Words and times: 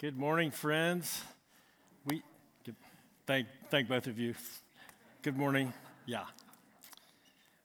Good 0.00 0.16
morning, 0.16 0.52
friends. 0.52 1.24
We 2.06 2.22
thank 3.26 3.48
thank 3.68 3.88
both 3.88 4.06
of 4.06 4.16
you. 4.16 4.36
Good 5.22 5.36
morning. 5.36 5.72
Yeah. 6.06 6.22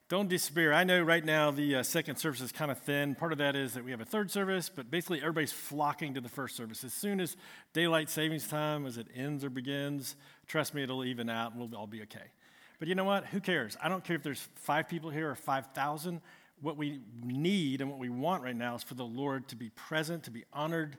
Don't 0.09 0.27
despair. 0.27 0.73
I 0.73 0.83
know 0.83 1.04
right 1.04 1.23
now 1.23 1.51
the 1.51 1.75
uh, 1.75 1.83
second 1.83 2.15
service 2.15 2.41
is 2.41 2.51
kind 2.51 2.71
of 2.71 2.79
thin. 2.79 3.13
Part 3.13 3.33
of 3.33 3.38
that 3.38 3.55
is 3.55 3.75
that 3.75 3.85
we 3.85 3.91
have 3.91 4.01
a 4.01 4.05
third 4.05 4.31
service, 4.31 4.67
but 4.67 4.89
basically 4.89 5.19
everybody's 5.19 5.51
flocking 5.51 6.15
to 6.15 6.21
the 6.21 6.27
first 6.27 6.55
service. 6.55 6.83
As 6.83 6.91
soon 6.91 7.19
as 7.19 7.38
daylight 7.71 8.09
savings 8.09 8.47
time, 8.47 8.88
as 8.88 8.97
it 8.97 9.05
ends 9.13 9.45
or 9.45 9.52
begins, 9.52 10.15
trust 10.47 10.73
me, 10.73 10.81
it'll 10.81 11.05
even 11.05 11.29
out 11.29 11.52
and 11.52 11.61
we'll 11.61 11.79
all 11.79 11.86
be 11.86 12.02
okay. 12.02 12.31
But 12.79 12.88
you 12.88 12.95
know 12.95 13.05
what? 13.05 13.27
Who 13.27 13.41
cares? 13.41 13.77
I 13.79 13.89
don't 13.89 14.04
care 14.04 14.15
if 14.15 14.23
there's 14.23 14.50
five 14.55 14.89
people 14.89 15.11
here 15.11 15.29
or 15.29 15.36
5,000. 15.36 16.20
What 16.61 16.77
we 16.77 17.00
need 17.23 17.81
and 17.81 17.91
what 17.91 18.00
we 18.00 18.09
want 18.09 18.41
right 18.41 18.55
now 18.55 18.73
is 18.73 18.81
for 18.81 18.95
the 18.95 19.05
Lord 19.05 19.47
to 19.50 19.55
be 19.55 19.70
present, 19.70 20.23
to 20.23 20.31
be 20.31 20.45
honored, 20.52 20.97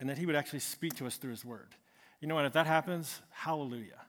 and 0.00 0.08
that 0.08 0.18
He 0.18 0.26
would 0.26 0.36
actually 0.36 0.60
speak 0.60 0.94
to 0.94 1.06
us 1.06 1.16
through 1.16 1.30
His 1.30 1.44
Word. 1.44 1.68
You 2.20 2.28
know 2.28 2.34
what? 2.34 2.44
If 2.44 2.52
that 2.54 2.66
happens, 2.66 3.20
hallelujah. 3.30 4.00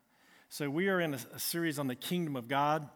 So 0.49 0.69
we 0.69 0.87
are 0.89 1.01
in 1.01 1.13
a, 1.13 1.19
a 1.33 1.39
series 1.39 1.79
on 1.79 1.87
the 1.87 1.95
kingdom 1.95 2.35
of 2.35 2.47
God, 2.47 2.87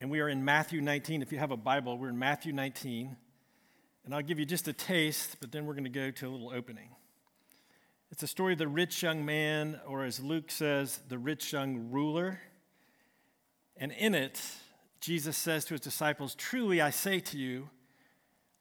and 0.00 0.10
we 0.10 0.20
are 0.20 0.28
in 0.28 0.44
Matthew 0.44 0.80
19. 0.80 1.22
If 1.22 1.32
you 1.32 1.38
have 1.38 1.50
a 1.50 1.56
Bible, 1.56 1.98
we're 1.98 2.10
in 2.10 2.18
Matthew 2.18 2.52
19. 2.52 3.16
And 4.04 4.14
I'll 4.14 4.22
give 4.22 4.38
you 4.38 4.46
just 4.46 4.68
a 4.68 4.72
taste, 4.72 5.38
but 5.40 5.50
then 5.50 5.66
we're 5.66 5.74
going 5.74 5.84
to 5.84 5.90
go 5.90 6.12
to 6.12 6.28
a 6.28 6.30
little 6.30 6.52
opening. 6.54 6.90
It's 8.12 8.22
a 8.22 8.28
story 8.28 8.52
of 8.52 8.60
the 8.60 8.68
rich 8.68 9.02
young 9.02 9.24
man, 9.24 9.80
or 9.84 10.04
as 10.04 10.20
Luke 10.20 10.52
says, 10.52 11.00
the 11.08 11.18
rich 11.18 11.52
young 11.52 11.90
ruler. 11.90 12.38
And 13.76 13.90
in 13.90 14.14
it, 14.14 14.40
Jesus 15.00 15.36
says 15.36 15.64
to 15.66 15.74
his 15.74 15.80
disciples, 15.80 16.36
Truly 16.36 16.80
I 16.80 16.90
say 16.90 17.18
to 17.18 17.36
you, 17.36 17.68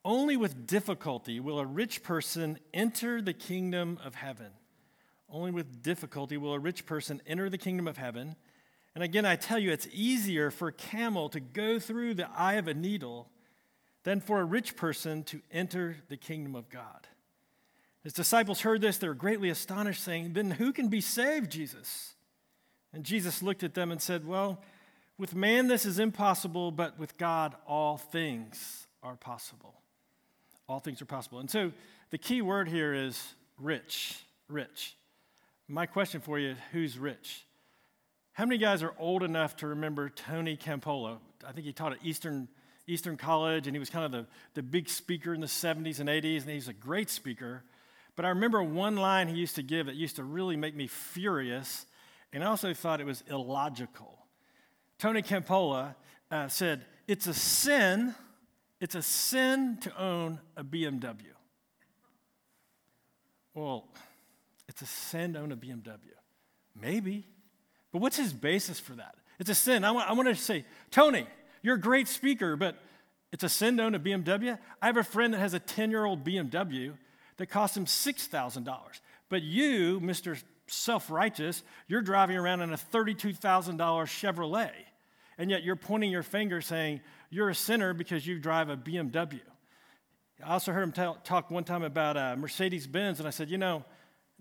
only 0.05 0.38
with 0.38 0.68
difficulty 0.68 1.40
will 1.40 1.59
a 1.59 1.66
rich 1.66 2.04
person 2.04 2.59
enter 2.73 3.22
the 3.22 3.34
kingdom 3.34 3.98
of 4.05 4.14
heaven. 4.14 4.52
Only 5.28 5.50
with 5.50 5.81
difficulty 5.81 6.38
will 6.38 6.54
a 6.54 6.59
rich 6.59 6.86
person 6.86 7.22
enter 7.26 7.50
the 7.50 7.58
kingdom 7.58 7.88
of 7.88 7.98
heaven. 7.98 8.36
And 8.94 9.03
again, 9.03 9.26
I 9.26 9.36
tell 9.36 9.58
you, 9.58 9.72
it's 9.72 9.88
easier 9.92 10.52
for 10.52 10.67
a 10.67 10.73
camel 10.73 11.28
to 11.30 11.39
go 11.39 11.80
through 11.80 12.14
the 12.14 12.30
eye 12.30 12.53
of 12.53 12.67
a 12.67 12.73
needle 12.76 13.30
than 14.03 14.22
for 14.22 14.39
a 14.39 14.45
rich 14.45 14.78
person 14.78 15.23
to 15.23 15.42
enter 15.52 15.98
the 16.08 16.17
kingdom 16.17 16.56
of 16.56 16.70
God. 16.70 17.08
His 18.03 18.14
disciples 18.14 18.61
heard 18.61 18.81
this, 18.81 19.00
they 19.00 19.08
were 19.08 19.16
greatly 19.16 19.50
astonished, 19.50 20.03
saying, 20.03 20.33
Then 20.33 20.52
who 20.52 20.72
can 20.72 20.89
be 20.89 21.02
saved, 21.02 21.52
Jesus? 21.52 22.14
And 22.94 23.03
Jesus 23.03 23.42
looked 23.42 23.64
at 23.64 23.73
them 23.73 23.92
and 23.92 24.00
said, 24.00 24.28
Well, 24.28 24.61
with 25.17 25.33
man 25.33 25.67
this 25.67 25.83
is 25.83 25.98
impossible, 25.98 26.70
but 26.70 27.00
with 27.00 27.17
God 27.17 27.56
all 27.66 27.98
things 27.98 28.86
are 29.02 29.16
possible. 29.16 29.81
All 30.67 30.80
things 30.80 31.02
are 31.02 31.05
possible. 31.05 31.39
And 31.39 31.49
so 31.49 31.71
the 32.09 32.17
key 32.17 32.41
word 32.41 32.67
here 32.67 32.94
is 32.94 33.35
rich. 33.59 34.17
Rich. 34.47 34.95
My 35.67 35.85
question 35.85 36.21
for 36.21 36.39
you 36.39 36.52
is 36.52 36.58
who's 36.71 36.97
rich? 36.97 37.45
How 38.33 38.45
many 38.45 38.58
guys 38.58 38.83
are 38.83 38.93
old 38.99 39.23
enough 39.23 39.55
to 39.58 39.67
remember 39.67 40.09
Tony 40.09 40.58
Campolo? 40.58 41.19
I 41.47 41.52
think 41.52 41.66
he 41.66 41.73
taught 41.73 41.93
at 41.93 41.99
Eastern, 42.03 42.47
Eastern 42.88 43.16
College, 43.16 43.67
and 43.67 43.75
he 43.75 43.80
was 43.80 43.89
kind 43.89 44.05
of 44.05 44.11
the, 44.11 44.27
the 44.55 44.63
big 44.63 44.89
speaker 44.89 45.33
in 45.33 45.41
the 45.41 45.47
70s 45.47 45.99
and 45.99 46.09
80s, 46.09 46.41
and 46.41 46.49
he's 46.49 46.67
a 46.67 46.73
great 46.73 47.09
speaker. 47.09 47.63
But 48.16 48.25
I 48.25 48.30
remember 48.30 48.61
one 48.61 48.97
line 48.97 49.27
he 49.27 49.36
used 49.36 49.55
to 49.55 49.63
give 49.63 49.86
that 49.86 49.95
used 49.95 50.17
to 50.17 50.23
really 50.23 50.58
make 50.58 50.75
me 50.75 50.88
furious, 50.88 51.86
and 52.33 52.43
I 52.43 52.47
also 52.47 52.73
thought 52.73 52.99
it 52.99 53.05
was 53.05 53.23
illogical. 53.30 54.19
Tony 54.99 55.21
Campolo 55.21 55.95
uh, 56.31 56.47
said, 56.47 56.86
It's 57.08 57.27
a 57.27 57.33
sin 57.33 58.16
it's 58.80 58.95
a 58.95 59.02
sin 59.02 59.78
to 59.81 60.02
own 60.02 60.40
a 60.58 60.64
BMW. 60.64 61.34
Well, 63.54 63.88
it's 64.67 64.82
a 64.82 64.86
sin 64.86 65.34
to 65.34 65.40
own 65.40 65.52
a 65.52 65.58
BMW. 65.58 66.00
Maybe. 66.80 67.26
But 67.92 68.02
what's 68.02 68.17
his 68.17 68.34
basis 68.34 68.80
for 68.80 68.94
that? 68.94 69.16
It's 69.40 69.50
a 69.50 69.56
sin. 69.56 69.84
I 69.84 69.92
want, 69.92 70.09
I 70.09 70.14
want 70.14 70.28
to 70.28 70.36
say, 70.36 70.66
Tony, 70.92 71.26
you're 71.61 71.76
a 71.76 71.80
great 71.80 72.08
speaker, 72.08 72.55
but 72.55 72.77
it's 73.32 73.44
a 73.44 73.49
sin 73.49 73.77
to 73.77 73.83
own 73.83 73.95
a 73.95 73.99
BMW. 73.99 74.58
I 74.82 74.86
have 74.86 74.98
a 74.98 75.04
friend 75.04 75.33
that 75.33 75.39
has 75.39 75.54
a 75.54 75.60
10 75.60 75.92
year 75.92 76.05
old 76.05 76.23
BMW 76.26 76.94
that 77.38 77.48
cost 77.48 77.76
him 77.76 77.86
$6,000. 77.86 78.78
But 79.30 79.42
you, 79.42 79.99
Mr. 79.99 80.42
Self 80.67 81.11
righteous, 81.11 81.64
you're 81.88 82.02
driving 82.02 82.38
around 82.38 82.61
in 82.61 82.73
a 82.73 82.78
$32,000 82.78 83.78
Chevrolet. 83.78 84.72
And 85.38 85.52
yet 85.52 85.64
you're 85.64 85.76
pointing 85.76 86.11
your 86.11 86.23
finger 86.23 86.61
saying, 86.61 87.02
you're 87.30 87.49
a 87.49 87.55
sinner 87.55 87.93
because 87.93 88.25
you 88.25 88.39
drive 88.39 88.69
a 88.69 88.77
BMW. 88.77 89.41
I 90.43 90.53
also 90.53 90.71
heard 90.71 90.83
him 90.83 90.91
tell, 90.91 91.15
talk 91.23 91.49
one 91.49 91.63
time 91.63 91.83
about 91.83 92.17
uh, 92.17 92.36
Mercedes 92.37 92.87
Benz, 92.87 93.19
and 93.19 93.27
I 93.27 93.31
said, 93.31 93.49
you 93.49 93.58
know, 93.58 93.86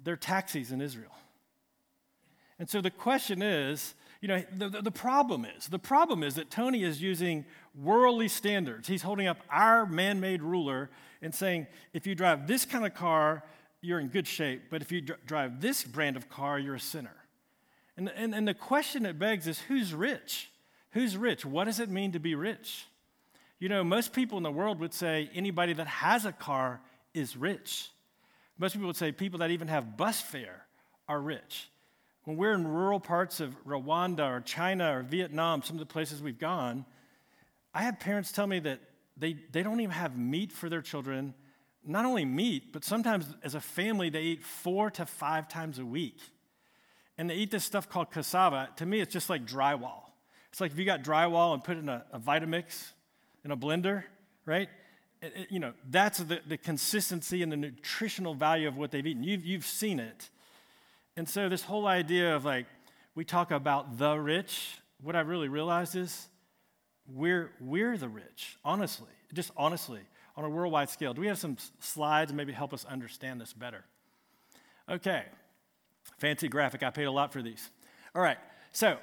they're 0.03 0.17
taxis 0.17 0.73
in 0.73 0.81
Israel. 0.81 1.13
And 2.59 2.69
so 2.69 2.81
the 2.81 2.91
question 2.91 3.43
is, 3.43 3.95
you 4.21 4.29
know, 4.29 4.43
the, 4.57 4.69
the, 4.69 4.83
the 4.83 4.91
problem 4.91 5.45
is, 5.45 5.67
the 5.69 5.79
problem 5.79 6.23
is 6.23 6.37
that 6.37 6.51
Tony 6.51 6.83
is 6.83 7.03
using 7.03 7.45
worldly 7.75 8.29
standards. 8.29 8.89
He's 8.89 9.03
holding 9.03 9.27
up 9.27 9.39
our 9.51 9.87
man 9.87 10.21
made 10.21 10.43
ruler 10.43 10.91
and 11.21 11.35
saying, 11.35 11.67
if 11.93 12.07
you 12.07 12.15
drive 12.15 12.47
this 12.47 12.65
kind 12.65 12.87
of 12.87 12.95
car, 12.95 13.43
you're 13.81 14.01
in 14.01 14.09
good 14.09 14.27
shape, 14.27 14.63
but 14.71 14.83
if 14.83 14.91
you 14.91 15.01
dr- 15.01 15.25
drive 15.27 15.61
this 15.61 15.85
brand 15.85 16.17
of 16.17 16.29
car, 16.29 16.59
you're 16.59 16.77
a 16.77 16.81
sinner. 16.81 17.15
And, 17.97 18.11
and, 18.17 18.35
and 18.35 18.49
the 18.49 18.55
question 18.55 19.05
it 19.05 19.19
begs 19.19 19.47
is 19.47 19.61
who's 19.61 19.93
rich? 19.93 20.51
Who's 20.95 21.17
rich? 21.17 21.45
What 21.45 21.65
does 21.65 21.81
it 21.81 21.91
mean 21.91 22.13
to 22.13 22.21
be 22.21 22.37
rich? 22.37 22.87
You 23.59 23.69
know, 23.69 23.83
most 23.83 24.13
people 24.13 24.39
in 24.39 24.45
the 24.45 24.53
world 24.53 24.79
would 24.79 24.95
say 24.95 25.29
anybody 25.35 25.73
that 25.73 25.89
has 25.89 26.25
a 26.25 26.33
car 26.33 26.81
is 27.13 27.37
rich. 27.37 27.91
Most 28.59 28.75
people 28.75 28.87
would 28.87 28.97
say 28.97 29.11
people 29.11 29.41
that 29.41 29.51
even 29.51 29.67
have 29.67 29.97
bus 29.97 30.21
fare 30.21 30.65
are 31.09 31.21
rich. 31.21 31.69
When 32.23 32.37
we're 32.37 32.55
in 32.55 32.67
rural 32.67 33.01
parts 33.01 33.41
of 33.41 33.57
Rwanda 33.65 34.25
or 34.25 34.41
China 34.41 34.99
or 34.99 35.03
Vietnam, 35.03 35.63
some 35.63 35.75
of 35.77 35.81
the 35.81 35.93
places 35.93 36.23
we've 36.23 36.39
gone, 36.39 36.85
I 37.75 37.83
have 37.83 37.99
parents 37.99 38.31
tell 38.31 38.47
me 38.47 38.61
that 38.61 38.79
they, 39.17 39.37
they 39.51 39.65
don't 39.65 39.81
even 39.81 39.91
have 39.91 40.17
meat 40.17 40.53
for 40.53 40.69
their 40.69 40.81
children. 40.81 41.35
Not 41.85 42.05
only 42.05 42.25
meat, 42.25 42.73
but 42.73 42.85
sometimes 42.85 43.27
as 43.43 43.57
a 43.57 43.61
family, 43.61 44.11
they 44.11 44.23
eat 44.23 44.45
four 44.45 44.93
to 44.93 45.07
five 45.07 45.49
times 45.49 45.81
a 45.81 45.85
week. 45.85 46.19
And 47.19 47.29
they 47.29 47.35
eat 47.35 47.51
this 47.51 47.65
stuff 47.65 47.89
called 47.89 48.13
cassava. 48.13 48.69
To 48.77 48.87
me, 48.87 49.01
it's 49.01 49.13
just 49.13 49.29
like 49.29 49.45
drywall. 49.45 50.04
It's 50.55 50.61
like 50.61 50.71
if 50.71 50.79
you 50.79 50.85
got 50.85 51.03
drywall 51.03 51.53
and 51.53 51.65
put 51.65 51.79
it 51.79 51.81
in 51.81 51.89
a, 51.89 52.05
a 52.13 52.21
Vitamix 52.21 52.93
in 53.45 53.51
a 53.51 53.57
blender, 53.57 54.05
right? 54.47 54.69
It, 55.21 55.33
it, 55.35 55.47
you 55.51 55.59
know, 55.59 55.73
that's 55.91 56.19
the, 56.19 56.43
the 56.47 56.57
consistency 56.57 57.43
and 57.43 57.51
the 57.51 57.57
nutritional 57.57 58.37
value 58.37 58.69
of 58.69 58.77
what 58.77 58.93
they've 58.93 59.05
eaten. 59.05 59.25
You've, 59.25 59.45
you've 59.45 59.67
seen 59.67 59.99
it. 59.99 60.31
And 61.17 61.29
so, 61.29 61.49
this 61.49 61.65
whole 61.65 61.89
idea 61.89 62.37
of 62.37 62.45
like, 62.45 62.67
we 63.17 63.25
talk 63.25 63.51
about 63.51 63.99
the 63.99 64.15
rich, 64.15 64.79
what 65.03 65.17
I 65.17 65.23
really 65.23 65.49
realized 65.49 65.97
is 65.97 66.29
we're, 67.13 67.51
we're 67.61 67.97
the 67.97 68.09
rich, 68.09 68.57
honestly, 68.65 69.11
just 69.33 69.51
honestly, 69.57 70.03
on 70.37 70.45
a 70.45 70.49
worldwide 70.49 70.89
scale. 70.89 71.15
Do 71.15 71.21
we 71.21 71.27
have 71.27 71.39
some 71.39 71.57
slides 71.81 72.33
maybe 72.33 72.53
help 72.53 72.73
us 72.73 72.85
understand 72.85 73.41
this 73.41 73.53
better? 73.53 73.85
Okay, 74.89 75.25
fancy 76.17 76.47
graphic. 76.47 76.85
I 76.85 76.91
paid 76.91 77.07
a 77.07 77.11
lot 77.11 77.33
for 77.33 77.43
these. 77.43 77.71
All 78.15 78.23
right, 78.23 78.39
so 78.71 78.99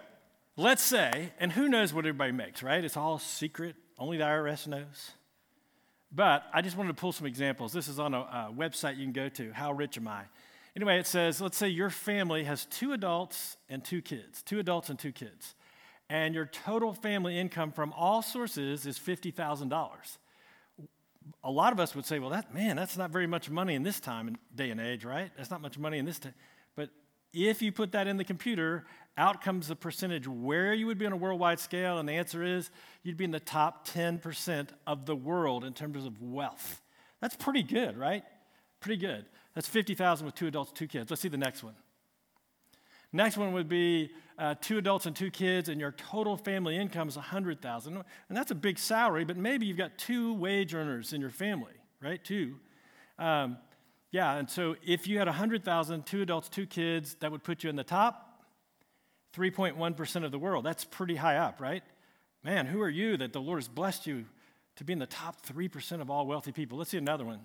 Let's 0.57 0.83
say, 0.83 1.31
and 1.39 1.51
who 1.51 1.69
knows 1.69 1.93
what 1.93 2.05
everybody 2.05 2.33
makes, 2.33 2.61
right? 2.61 2.83
It's 2.83 2.97
all 2.97 3.19
secret, 3.19 3.75
only 3.97 4.17
the 4.17 4.25
IRS 4.25 4.67
knows. 4.67 5.11
But 6.11 6.43
I 6.53 6.61
just 6.61 6.75
wanted 6.75 6.89
to 6.89 6.99
pull 6.99 7.13
some 7.13 7.25
examples. 7.25 7.71
This 7.71 7.87
is 7.87 7.99
on 7.99 8.13
a, 8.13 8.19
a 8.19 8.53
website 8.55 8.97
you 8.97 9.03
can 9.03 9.13
go 9.13 9.29
to. 9.29 9.53
How 9.53 9.71
rich 9.71 9.97
am 9.97 10.07
I? 10.07 10.23
Anyway, 10.75 10.99
it 10.99 11.07
says, 11.07 11.41
let's 11.41 11.57
say 11.57 11.69
your 11.69 11.89
family 11.89 12.43
has 12.43 12.65
two 12.65 12.91
adults 12.93 13.57
and 13.69 13.83
two 13.83 14.01
kids, 14.01 14.41
two 14.41 14.59
adults 14.59 14.89
and 14.89 14.99
two 14.99 15.11
kids, 15.11 15.55
and 16.09 16.35
your 16.35 16.45
total 16.45 16.93
family 16.93 17.37
income 17.37 17.71
from 17.71 17.93
all 17.93 18.21
sources 18.21 18.85
is 18.85 18.99
$50,000. 18.99 20.17
A 21.43 21.51
lot 21.51 21.71
of 21.71 21.79
us 21.79 21.95
would 21.95 22.05
say, 22.05 22.19
well, 22.19 22.29
that, 22.31 22.53
man, 22.53 22.75
that's 22.75 22.97
not 22.97 23.11
very 23.11 23.27
much 23.27 23.49
money 23.49 23.75
in 23.75 23.83
this 23.83 23.99
time 23.99 24.27
and 24.27 24.37
day 24.53 24.69
and 24.69 24.81
age, 24.81 25.05
right? 25.05 25.31
That's 25.37 25.51
not 25.51 25.61
much 25.61 25.77
money 25.77 25.97
in 25.97 26.05
this 26.05 26.19
time. 26.19 26.33
But 26.75 26.89
if 27.33 27.61
you 27.61 27.71
put 27.71 27.91
that 27.93 28.07
in 28.07 28.17
the 28.17 28.23
computer, 28.23 28.85
out 29.17 29.41
comes 29.41 29.67
the 29.67 29.75
percentage 29.75 30.27
where 30.27 30.73
you 30.73 30.87
would 30.87 30.97
be 30.97 31.05
on 31.05 31.11
a 31.11 31.17
worldwide 31.17 31.59
scale, 31.59 31.97
and 31.97 32.07
the 32.07 32.13
answer 32.13 32.43
is 32.43 32.69
you'd 33.03 33.17
be 33.17 33.25
in 33.25 33.31
the 33.31 33.39
top 33.39 33.87
10% 33.87 34.69
of 34.87 35.05
the 35.05 35.15
world 35.15 35.63
in 35.63 35.73
terms 35.73 36.05
of 36.05 36.21
wealth. 36.21 36.81
That's 37.19 37.35
pretty 37.35 37.63
good, 37.63 37.97
right? 37.97 38.23
Pretty 38.79 38.97
good. 38.97 39.25
That's 39.53 39.67
50,000 39.67 40.25
with 40.25 40.35
two 40.35 40.47
adults, 40.47 40.71
two 40.71 40.87
kids. 40.87 41.09
Let's 41.09 41.21
see 41.21 41.27
the 41.27 41.37
next 41.37 41.63
one. 41.63 41.75
Next 43.13 43.35
one 43.35 43.51
would 43.51 43.67
be 43.67 44.11
uh, 44.39 44.55
two 44.61 44.77
adults 44.77 45.05
and 45.05 45.15
two 45.15 45.29
kids, 45.29 45.67
and 45.67 45.79
your 45.81 45.91
total 45.91 46.37
family 46.37 46.77
income 46.77 47.09
is 47.09 47.17
100,000. 47.17 47.95
And 47.95 48.37
that's 48.37 48.51
a 48.51 48.55
big 48.55 48.79
salary, 48.79 49.25
but 49.25 49.35
maybe 49.35 49.65
you've 49.65 49.77
got 49.77 49.97
two 49.97 50.33
wage 50.33 50.73
earners 50.73 51.11
in 51.11 51.19
your 51.19 51.29
family, 51.29 51.73
right? 52.01 52.23
Two. 52.23 52.55
Um, 53.19 53.57
yeah, 54.11 54.37
and 54.37 54.49
so 54.49 54.77
if 54.85 55.07
you 55.07 55.19
had 55.19 55.27
100,000, 55.27 56.05
two 56.05 56.21
adults, 56.21 56.47
two 56.47 56.65
kids, 56.65 57.15
that 57.19 57.31
would 57.31 57.43
put 57.43 57.63
you 57.63 57.69
in 57.69 57.75
the 57.75 57.83
top 57.83 58.30
3.1% 59.35 60.25
of 60.25 60.31
the 60.31 60.39
world. 60.39 60.65
That's 60.65 60.83
pretty 60.83 61.15
high 61.15 61.37
up, 61.37 61.61
right? 61.61 61.83
Man, 62.43 62.65
who 62.65 62.81
are 62.81 62.89
you 62.89 63.17
that 63.17 63.33
the 63.33 63.41
Lord 63.41 63.59
has 63.59 63.67
blessed 63.67 64.07
you 64.07 64.25
to 64.75 64.83
be 64.83 64.93
in 64.93 64.99
the 64.99 65.05
top 65.05 65.45
3% 65.45 66.01
of 66.01 66.09
all 66.09 66.25
wealthy 66.25 66.51
people? 66.51 66.77
Let's 66.77 66.91
see 66.91 66.97
another 66.97 67.25
one. 67.25 67.39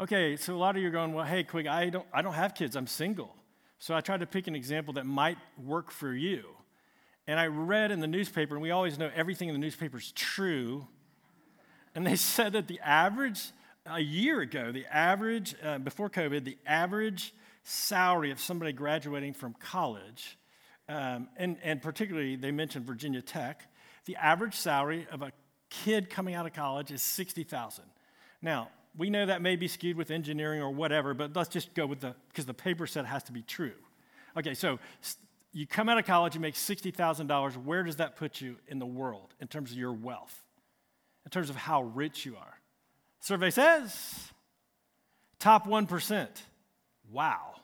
Okay, 0.00 0.36
so 0.36 0.54
a 0.54 0.56
lot 0.56 0.76
of 0.76 0.82
you 0.82 0.88
are 0.88 0.92
going, 0.92 1.12
well, 1.12 1.24
hey, 1.24 1.44
Quig, 1.44 1.66
I 1.66 1.88
don't, 1.88 2.06
I 2.12 2.22
don't 2.22 2.34
have 2.34 2.54
kids, 2.54 2.76
I'm 2.76 2.86
single. 2.86 3.34
So 3.78 3.94
I 3.94 4.00
tried 4.00 4.20
to 4.20 4.26
pick 4.26 4.46
an 4.46 4.54
example 4.54 4.94
that 4.94 5.06
might 5.06 5.38
work 5.62 5.90
for 5.90 6.12
you. 6.12 6.44
And 7.26 7.38
I 7.38 7.46
read 7.46 7.90
in 7.90 8.00
the 8.00 8.06
newspaper, 8.06 8.54
and 8.54 8.62
we 8.62 8.70
always 8.70 8.98
know 8.98 9.10
everything 9.14 9.48
in 9.48 9.54
the 9.54 9.60
newspaper 9.60 9.98
is 9.98 10.12
true. 10.12 10.86
And 11.94 12.06
they 12.06 12.16
said 12.16 12.52
that 12.54 12.68
the 12.68 12.80
average, 12.80 13.50
a 13.86 14.00
year 14.00 14.40
ago, 14.40 14.72
the 14.72 14.86
average, 14.86 15.54
uh, 15.62 15.78
before 15.78 16.10
COVID, 16.10 16.44
the 16.44 16.58
average 16.66 17.32
salary 17.64 18.30
of 18.30 18.40
somebody 18.40 18.72
graduating 18.72 19.34
from 19.34 19.54
college, 19.54 20.38
um, 20.88 21.28
and, 21.36 21.56
and 21.62 21.80
particularly 21.80 22.36
they 22.36 22.50
mentioned 22.50 22.84
Virginia 22.84 23.22
Tech, 23.22 23.62
the 24.04 24.16
average 24.16 24.54
salary 24.54 25.06
of 25.10 25.22
a 25.22 25.32
kid 25.70 26.10
coming 26.10 26.34
out 26.34 26.46
of 26.46 26.52
college 26.52 26.90
is 26.90 27.02
60000 27.02 27.84
Now, 28.40 28.68
we 28.96 29.08
know 29.08 29.24
that 29.26 29.40
may 29.40 29.56
be 29.56 29.68
skewed 29.68 29.96
with 29.96 30.10
engineering 30.10 30.60
or 30.60 30.70
whatever, 30.70 31.14
but 31.14 31.34
let's 31.34 31.48
just 31.48 31.72
go 31.74 31.86
with 31.86 32.00
the, 32.00 32.14
because 32.28 32.44
the 32.44 32.54
paper 32.54 32.86
said 32.86 33.04
it 33.04 33.08
has 33.08 33.22
to 33.24 33.32
be 33.32 33.42
true. 33.42 33.72
Okay, 34.36 34.54
so 34.54 34.78
you 35.52 35.66
come 35.66 35.88
out 35.88 35.98
of 35.98 36.04
college, 36.04 36.34
you 36.34 36.40
make 36.40 36.54
$60,000. 36.54 37.56
Where 37.64 37.82
does 37.82 37.96
that 37.96 38.16
put 38.16 38.40
you 38.40 38.56
in 38.68 38.78
the 38.78 38.86
world 38.86 39.34
in 39.40 39.48
terms 39.48 39.72
of 39.72 39.78
your 39.78 39.92
wealth, 39.92 40.42
in 41.24 41.30
terms 41.30 41.50
of 41.50 41.56
how 41.56 41.82
rich 41.82 42.26
you 42.26 42.36
are? 42.36 42.58
Survey 43.20 43.50
says 43.50 44.30
top 45.38 45.66
1%. 45.66 46.28
Wow, 47.12 47.56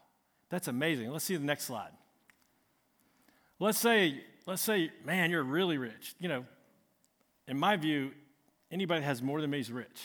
that's 0.51 0.69
amazing. 0.69 1.11
Let's 1.11 1.25
see 1.25 1.37
the 1.37 1.45
next 1.45 1.65
slide. 1.65 1.91
Let's 3.59 3.79
say, 3.79 4.21
let's 4.47 4.63
say, 4.63 4.93
man, 5.05 5.31
you're 5.31 5.43
really 5.43 5.79
rich. 5.79 6.15
You 6.21 6.29
know, 6.29 6.45
in 7.49 7.59
my 7.59 7.77
view, 7.77 8.13
anybody 8.71 9.01
that 9.01 9.07
has 9.07 9.23
more 9.23 9.41
than 9.41 9.51
me 9.51 9.59
is 9.59 9.73
rich. 9.73 10.01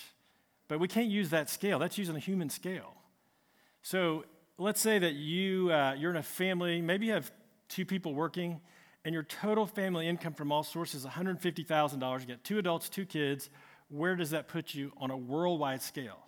But 0.68 0.80
we 0.80 0.88
can't 0.88 1.10
use 1.10 1.30
that 1.32 1.50
scale. 1.50 1.78
That's 1.78 1.98
using 1.98 2.16
a 2.16 2.20
human 2.20 2.50
scale. 2.50 2.94
So 3.82 4.24
let's 4.58 4.80
say 4.80 4.98
that 5.00 5.14
you, 5.14 5.72
uh, 5.72 5.96
you're 5.98 6.12
in 6.12 6.18
a 6.18 6.24
family, 6.24 6.82
maybe 6.82 7.08
you 7.08 7.14
have 7.14 7.32
two 7.68 7.86
people 7.86 8.16
working, 8.16 8.62
and 9.04 9.14
your 9.14 9.24
total 9.24 9.66
family 9.66 10.08
income 10.08 10.34
from 10.34 10.52
all 10.52 10.64
sources 10.64 11.02
is 11.02 11.06
$150,000. 11.06 12.20
You 12.22 12.26
get 12.26 12.44
two 12.46 12.58
adults, 12.58 12.88
two 12.88 13.06
kids. 13.06 13.50
Where 13.90 14.16
does 14.16 14.30
that 14.30 14.48
put 14.48 14.74
you 14.74 14.94
on 14.98 15.12
a 15.12 15.18
worldwide 15.18 15.82
scale? 15.82 16.20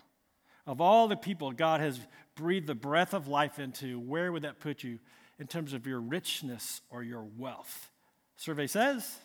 Of 0.66 0.80
all 0.80 1.08
the 1.08 1.16
people 1.16 1.52
God 1.52 1.80
has 1.80 1.98
breathed 2.34 2.66
the 2.66 2.74
breath 2.74 3.14
of 3.14 3.28
life 3.28 3.58
into, 3.58 4.00
where 4.00 4.32
would 4.32 4.42
that 4.42 4.60
put 4.60 4.82
you 4.82 4.98
in 5.38 5.46
terms 5.46 5.72
of 5.72 5.86
your 5.86 6.00
richness 6.00 6.80
or 6.90 7.02
your 7.02 7.24
wealth? 7.36 7.90
Survey 8.36 8.66
says 8.66 9.18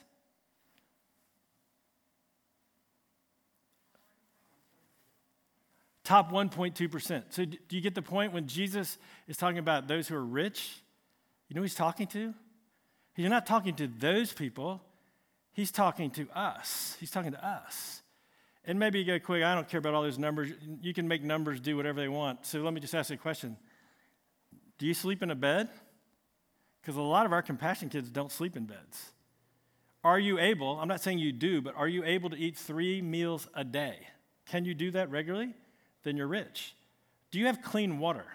top 6.12 6.32
1.2%. 6.32 7.24
So, 7.30 7.46
do 7.46 7.58
you 7.70 7.82
get 7.82 7.96
the 7.96 8.02
point 8.02 8.34
when 8.34 8.48
Jesus 8.48 8.98
is 9.30 9.38
talking 9.38 9.60
about 9.60 9.88
those 9.88 10.10
who 10.10 10.16
are 10.16 10.26
rich? 10.26 10.82
You 11.48 11.56
know 11.56 11.60
who 11.60 11.64
he's 11.64 11.76
talking 11.76 12.08
to? 12.08 12.34
He's 13.14 13.30
not 13.30 13.46
talking 13.46 13.76
to 13.76 13.88
those 13.88 14.34
people, 14.34 14.82
he's 15.54 15.72
talking 15.72 16.12
to 16.12 16.28
us. 16.36 16.98
He's 17.00 17.12
talking 17.12 17.32
to 17.32 17.46
us. 17.46 18.01
And 18.66 18.78
maybe 18.78 19.00
you 19.00 19.06
go 19.06 19.20
Quig, 19.20 19.42
I 19.42 19.56
don't 19.56 19.68
care 19.68 19.80
about 19.80 19.94
all 19.94 20.04
those 20.04 20.20
numbers. 20.20 20.52
You 20.82 20.94
can 20.94 21.08
make 21.08 21.24
numbers 21.24 21.60
do 21.60 21.76
whatever 21.76 22.00
they 22.00 22.08
want. 22.08 22.46
So 22.46 22.60
let 22.60 22.74
me 22.74 22.80
just 22.80 22.94
ask 22.94 23.10
you 23.10 23.16
a 23.16 23.18
question 23.18 23.58
Do 24.78 24.86
you 24.86 24.94
sleep 24.94 25.24
in 25.24 25.32
a 25.32 25.36
bed? 25.36 25.70
Because 26.82 26.96
a 26.96 27.02
lot 27.02 27.26
of 27.26 27.34
our 27.34 27.42
compassion 27.42 27.90
kids 27.90 28.10
don't 28.10 28.32
sleep 28.32 28.58
in 28.58 28.66
beds. 28.66 29.12
Are 30.04 30.20
you 30.20 30.40
able, 30.40 30.80
I'm 30.80 30.88
not 30.88 31.02
saying 31.02 31.20
you 31.20 31.32
do, 31.32 31.62
but 31.62 31.76
are 31.76 31.88
you 31.88 32.04
able 32.04 32.32
to 32.32 32.36
eat 32.36 32.58
three 32.58 33.04
meals 33.04 33.48
a 33.54 33.64
day? 33.64 34.08
Can 34.48 34.66
you 34.66 34.74
do 34.74 34.90
that 34.92 35.12
regularly? 35.12 35.54
Then 36.04 36.18
you're 36.18 36.28
rich. 36.28 36.76
Do 37.30 37.40
you 37.40 37.46
have 37.46 37.62
clean 37.62 38.00
water? 38.00 38.26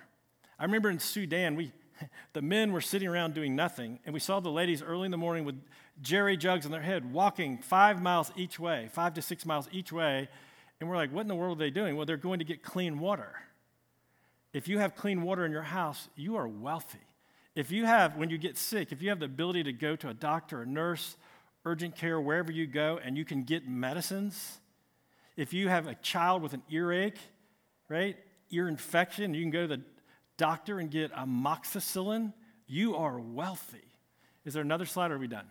I 0.58 0.64
remember 0.64 0.90
in 0.90 1.00
Sudan, 1.00 1.56
we, 1.56 1.72
the 2.32 2.42
men 2.42 2.72
were 2.72 2.80
sitting 2.80 3.08
around 3.08 3.34
doing 3.34 3.56
nothing, 3.56 3.98
and 4.04 4.12
we 4.12 4.20
saw 4.20 4.40
the 4.40 4.50
ladies 4.50 4.82
early 4.82 5.06
in 5.06 5.10
the 5.10 5.16
morning 5.16 5.44
with 5.44 5.56
jerry 6.02 6.36
jugs 6.36 6.66
on 6.66 6.72
their 6.72 6.82
head 6.82 7.12
walking 7.12 7.58
five 7.58 8.02
miles 8.02 8.30
each 8.36 8.58
way, 8.58 8.88
five 8.92 9.14
to 9.14 9.22
six 9.22 9.46
miles 9.46 9.68
each 9.72 9.92
way. 9.92 10.28
And 10.80 10.88
we're 10.88 10.96
like, 10.96 11.12
what 11.12 11.22
in 11.22 11.28
the 11.28 11.34
world 11.34 11.58
are 11.58 11.64
they 11.64 11.70
doing? 11.70 11.96
Well, 11.96 12.04
they're 12.04 12.16
going 12.16 12.38
to 12.38 12.44
get 12.44 12.62
clean 12.62 12.98
water. 12.98 13.32
If 14.52 14.68
you 14.68 14.78
have 14.78 14.94
clean 14.94 15.22
water 15.22 15.44
in 15.44 15.52
your 15.52 15.62
house, 15.62 16.08
you 16.16 16.36
are 16.36 16.46
wealthy. 16.46 16.98
If 17.54 17.70
you 17.70 17.86
have, 17.86 18.16
when 18.16 18.28
you 18.28 18.36
get 18.36 18.58
sick, 18.58 18.92
if 18.92 19.00
you 19.00 19.08
have 19.08 19.18
the 19.18 19.26
ability 19.26 19.64
to 19.64 19.72
go 19.72 19.96
to 19.96 20.10
a 20.10 20.14
doctor, 20.14 20.62
a 20.62 20.66
nurse, 20.66 21.16
urgent 21.64 21.96
care, 21.96 22.20
wherever 22.20 22.52
you 22.52 22.66
go, 22.66 23.00
and 23.02 23.16
you 23.16 23.24
can 23.24 23.44
get 23.44 23.66
medicines, 23.66 24.58
if 25.36 25.54
you 25.54 25.68
have 25.68 25.86
a 25.86 25.94
child 25.96 26.42
with 26.42 26.52
an 26.52 26.62
earache, 26.70 27.18
right, 27.88 28.16
ear 28.50 28.68
infection, 28.68 29.32
you 29.32 29.42
can 29.42 29.50
go 29.50 29.62
to 29.62 29.76
the 29.76 29.82
doctor 30.36 30.78
and 30.78 30.90
get 30.90 31.12
amoxicillin, 31.12 32.32
you 32.66 32.96
are 32.96 33.18
wealthy. 33.18 33.84
Is 34.44 34.54
there 34.54 34.62
another 34.62 34.86
slide 34.86 35.10
or 35.10 35.14
are 35.14 35.18
we 35.18 35.26
done? 35.26 35.46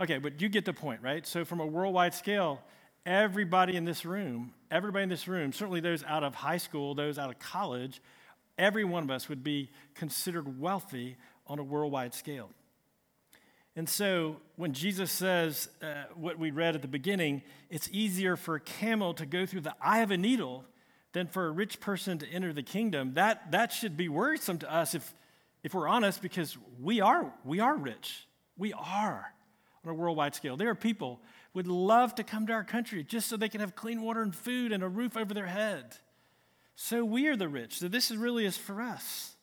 Okay, 0.00 0.18
but 0.18 0.40
you 0.40 0.48
get 0.48 0.64
the 0.64 0.72
point, 0.72 1.02
right? 1.02 1.26
So, 1.26 1.44
from 1.44 1.60
a 1.60 1.66
worldwide 1.66 2.14
scale, 2.14 2.62
everybody 3.04 3.76
in 3.76 3.84
this 3.84 4.04
room, 4.04 4.52
everybody 4.70 5.02
in 5.02 5.08
this 5.08 5.28
room, 5.28 5.52
certainly 5.52 5.80
those 5.80 6.02
out 6.04 6.24
of 6.24 6.34
high 6.34 6.56
school, 6.56 6.94
those 6.94 7.18
out 7.18 7.28
of 7.28 7.38
college, 7.38 8.00
every 8.58 8.84
one 8.84 9.02
of 9.02 9.10
us 9.10 9.28
would 9.28 9.44
be 9.44 9.70
considered 9.94 10.60
wealthy 10.60 11.16
on 11.46 11.58
a 11.58 11.62
worldwide 11.62 12.14
scale. 12.14 12.50
And 13.76 13.88
so, 13.88 14.36
when 14.56 14.72
Jesus 14.72 15.12
says 15.12 15.68
uh, 15.82 16.04
what 16.14 16.38
we 16.38 16.50
read 16.50 16.74
at 16.74 16.82
the 16.82 16.88
beginning, 16.88 17.42
it's 17.68 17.88
easier 17.92 18.36
for 18.36 18.56
a 18.56 18.60
camel 18.60 19.14
to 19.14 19.26
go 19.26 19.46
through 19.46 19.62
the 19.62 19.74
eye 19.80 20.00
of 20.00 20.10
a 20.10 20.16
needle 20.16 20.64
than 21.12 21.26
for 21.26 21.46
a 21.46 21.50
rich 21.50 21.80
person 21.80 22.18
to 22.18 22.28
enter 22.28 22.52
the 22.52 22.62
kingdom, 22.62 23.14
that, 23.14 23.50
that 23.52 23.72
should 23.72 23.96
be 23.96 24.08
worrisome 24.08 24.58
to 24.58 24.72
us 24.72 24.94
if, 24.94 25.14
if 25.62 25.74
we're 25.74 25.88
honest, 25.88 26.22
because 26.22 26.56
we 26.80 27.00
are, 27.00 27.32
we 27.44 27.60
are 27.60 27.76
rich. 27.76 28.26
We 28.56 28.72
are 28.72 29.32
on 29.84 29.90
a 29.90 29.94
worldwide 29.94 30.34
scale. 30.34 30.56
There 30.56 30.70
are 30.70 30.74
people 30.74 31.20
would 31.52 31.66
love 31.66 32.14
to 32.14 32.22
come 32.22 32.46
to 32.46 32.52
our 32.52 32.64
country 32.64 33.02
just 33.02 33.28
so 33.28 33.36
they 33.36 33.48
can 33.48 33.60
have 33.60 33.74
clean 33.74 34.02
water 34.02 34.22
and 34.22 34.34
food 34.34 34.72
and 34.72 34.82
a 34.82 34.88
roof 34.88 35.16
over 35.16 35.34
their 35.34 35.46
head. 35.46 35.96
So 36.76 37.04
we 37.04 37.26
are 37.26 37.36
the 37.36 37.48
rich. 37.48 37.78
So 37.78 37.88
this 37.88 38.10
is 38.10 38.16
really 38.16 38.44
is 38.44 38.56
for 38.56 38.80
us. 38.80 39.34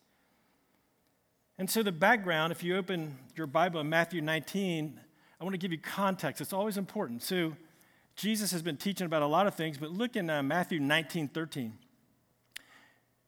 And 1.58 1.70
so 1.70 1.84
the 1.84 1.92
background, 1.92 2.52
if 2.52 2.64
you 2.64 2.78
open 2.78 3.18
your 3.36 3.48
Bible 3.48 3.80
in 3.82 3.90
Matthew 3.90 4.22
19, 4.22 5.00
I 5.40 5.44
want 5.44 5.54
to 5.54 5.58
give 5.58 5.72
you 5.72 5.80
context. 5.80 6.40
It's 6.40 6.54
always 6.54 6.78
important. 6.78 7.24
So 7.24 7.54
Jesus 8.18 8.52
has 8.52 8.64
been 8.64 8.78
teaching 8.78 9.06
about 9.06 9.22
a 9.22 9.28
lot 9.28 9.46
of 9.46 9.54
things, 9.54 9.78
but 9.78 9.92
look 9.92 10.16
in 10.16 10.30
uh, 10.30 10.42
Matthew 10.42 10.80
19 10.80 11.30
13. 11.30 11.74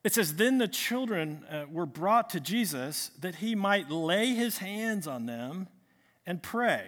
It 0.02 0.12
says, 0.12 0.34
Then 0.34 0.58
the 0.58 0.68
children 0.68 1.44
uh, 1.50 1.64
were 1.70 1.86
brought 1.86 2.30
to 2.30 2.40
Jesus 2.40 3.12
that 3.20 3.36
he 3.36 3.54
might 3.54 3.90
lay 3.90 4.34
his 4.34 4.58
hands 4.58 5.06
on 5.06 5.26
them 5.26 5.68
and 6.26 6.42
pray. 6.42 6.86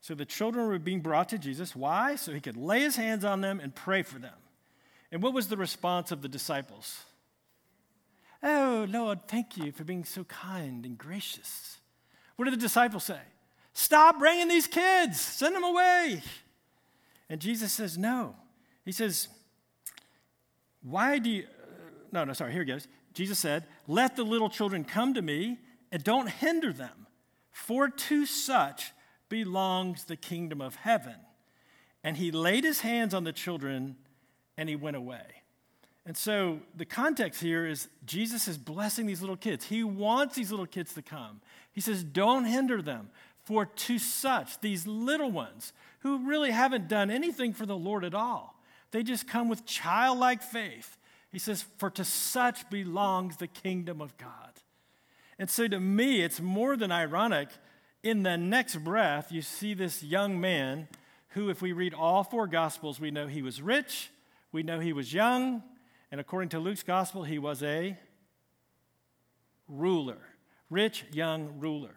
So 0.00 0.14
the 0.14 0.24
children 0.24 0.66
were 0.66 0.78
being 0.78 1.00
brought 1.00 1.28
to 1.30 1.38
Jesus. 1.38 1.76
Why? 1.76 2.16
So 2.16 2.32
he 2.32 2.40
could 2.40 2.56
lay 2.56 2.80
his 2.80 2.96
hands 2.96 3.24
on 3.24 3.42
them 3.42 3.60
and 3.60 3.74
pray 3.74 4.02
for 4.02 4.18
them. 4.18 4.34
And 5.12 5.22
what 5.22 5.34
was 5.34 5.48
the 5.48 5.56
response 5.56 6.12
of 6.12 6.22
the 6.22 6.28
disciples? 6.28 7.04
Oh, 8.42 8.86
Lord, 8.88 9.28
thank 9.28 9.56
you 9.56 9.72
for 9.72 9.84
being 9.84 10.04
so 10.04 10.24
kind 10.24 10.86
and 10.86 10.96
gracious. 10.96 11.78
What 12.36 12.44
did 12.44 12.54
the 12.54 12.58
disciples 12.58 13.04
say? 13.04 13.20
Stop 13.72 14.18
bringing 14.18 14.48
these 14.48 14.66
kids, 14.66 15.20
send 15.20 15.54
them 15.54 15.64
away. 15.64 16.22
And 17.28 17.40
Jesus 17.40 17.72
says, 17.72 17.98
No. 17.98 18.34
He 18.84 18.92
says, 18.92 19.28
Why 20.82 21.18
do 21.18 21.30
you. 21.30 21.42
Uh, 21.42 21.90
no, 22.12 22.24
no, 22.24 22.32
sorry, 22.32 22.52
here 22.52 22.62
he 22.62 22.70
goes. 22.70 22.88
Jesus 23.14 23.38
said, 23.38 23.64
Let 23.86 24.16
the 24.16 24.24
little 24.24 24.48
children 24.48 24.84
come 24.84 25.14
to 25.14 25.22
me 25.22 25.58
and 25.90 26.02
don't 26.04 26.28
hinder 26.28 26.72
them, 26.72 27.06
for 27.50 27.88
to 27.88 28.26
such 28.26 28.92
belongs 29.28 30.04
the 30.04 30.16
kingdom 30.16 30.60
of 30.60 30.76
heaven. 30.76 31.16
And 32.04 32.16
he 32.16 32.30
laid 32.30 32.64
his 32.64 32.80
hands 32.80 33.14
on 33.14 33.24
the 33.24 33.32
children 33.32 33.96
and 34.56 34.68
he 34.68 34.76
went 34.76 34.96
away. 34.96 35.42
And 36.04 36.16
so 36.16 36.60
the 36.76 36.84
context 36.84 37.40
here 37.42 37.66
is 37.66 37.88
Jesus 38.04 38.46
is 38.46 38.56
blessing 38.56 39.06
these 39.06 39.20
little 39.20 39.36
kids. 39.36 39.64
He 39.64 39.82
wants 39.82 40.36
these 40.36 40.52
little 40.52 40.66
kids 40.66 40.94
to 40.94 41.02
come. 41.02 41.40
He 41.72 41.80
says, 41.80 42.04
Don't 42.04 42.44
hinder 42.44 42.80
them, 42.80 43.10
for 43.44 43.66
to 43.66 43.98
such, 43.98 44.60
these 44.60 44.86
little 44.86 45.32
ones 45.32 45.72
who 46.00 46.28
really 46.28 46.50
haven't 46.50 46.88
done 46.88 47.10
anything 47.10 47.52
for 47.52 47.66
the 47.66 47.76
Lord 47.76 48.04
at 48.04 48.14
all, 48.14 48.60
they 48.90 49.02
just 49.02 49.26
come 49.26 49.48
with 49.48 49.66
childlike 49.66 50.42
faith. 50.42 50.96
He 51.30 51.38
says, 51.38 51.64
For 51.78 51.90
to 51.90 52.04
such 52.04 52.68
belongs 52.70 53.36
the 53.36 53.46
kingdom 53.46 54.00
of 54.00 54.16
God. 54.16 54.52
And 55.38 55.50
so 55.50 55.68
to 55.68 55.80
me, 55.80 56.22
it's 56.22 56.40
more 56.40 56.76
than 56.76 56.90
ironic. 56.90 57.48
In 58.02 58.22
the 58.22 58.36
next 58.36 58.76
breath, 58.76 59.32
you 59.32 59.42
see 59.42 59.74
this 59.74 60.02
young 60.02 60.40
man 60.40 60.88
who, 61.30 61.50
if 61.50 61.60
we 61.60 61.72
read 61.72 61.92
all 61.92 62.24
four 62.24 62.46
gospels, 62.46 63.00
we 63.00 63.10
know 63.10 63.26
he 63.26 63.42
was 63.42 63.60
rich, 63.60 64.10
we 64.52 64.62
know 64.62 64.80
he 64.80 64.92
was 64.92 65.12
young, 65.12 65.62
and 66.10 66.20
according 66.20 66.48
to 66.50 66.58
Luke's 66.58 66.82
gospel, 66.82 67.24
he 67.24 67.38
was 67.38 67.62
a 67.62 67.98
ruler, 69.68 70.18
rich 70.70 71.04
young 71.12 71.58
ruler. 71.58 71.94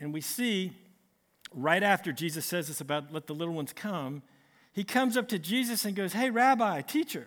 And 0.00 0.12
we 0.12 0.20
see 0.20 0.72
right 1.54 1.82
after 1.82 2.12
Jesus 2.12 2.44
says 2.44 2.68
this 2.68 2.80
about 2.80 3.12
let 3.12 3.26
the 3.26 3.34
little 3.34 3.54
ones 3.54 3.72
come, 3.72 4.22
he 4.72 4.84
comes 4.84 5.16
up 5.16 5.28
to 5.28 5.38
Jesus 5.38 5.84
and 5.84 5.96
goes, 5.96 6.12
Hey, 6.12 6.30
Rabbi, 6.30 6.82
teacher, 6.82 7.26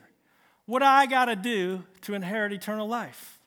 What 0.66 0.84
I 0.84 1.06
got 1.06 1.25
to 1.25 1.36
do 1.36 1.84
to 2.01 2.13
inherit 2.13 2.54
eternal 2.54 2.88
life? 2.88 3.40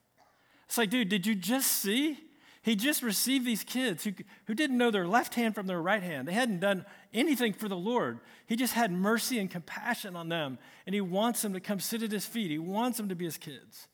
It's 0.66 0.78
like, 0.78 0.90
dude, 0.90 1.08
did 1.08 1.26
you 1.26 1.34
just 1.34 1.70
see? 1.70 2.18
He 2.62 2.76
just 2.76 3.02
received 3.02 3.44
these 3.44 3.62
kids 3.62 4.04
who, 4.04 4.12
who 4.46 4.54
didn't 4.54 4.78
know 4.78 4.90
their 4.90 5.06
left 5.06 5.34
hand 5.34 5.54
from 5.54 5.66
their 5.66 5.82
right 5.82 6.02
hand. 6.02 6.26
They 6.26 6.32
hadn't 6.32 6.60
done 6.60 6.86
anything 7.12 7.52
for 7.52 7.68
the 7.68 7.76
Lord. 7.76 8.20
He 8.46 8.56
just 8.56 8.72
had 8.72 8.90
mercy 8.90 9.38
and 9.38 9.50
compassion 9.50 10.16
on 10.16 10.30
them, 10.30 10.58
and 10.86 10.94
He 10.94 11.02
wants 11.02 11.42
them 11.42 11.52
to 11.52 11.60
come 11.60 11.78
sit 11.78 12.02
at 12.02 12.10
His 12.10 12.24
feet. 12.24 12.50
He 12.50 12.58
wants 12.58 12.96
them 12.96 13.10
to 13.10 13.14
be 13.14 13.26
His 13.26 13.36
kids. 13.36 13.86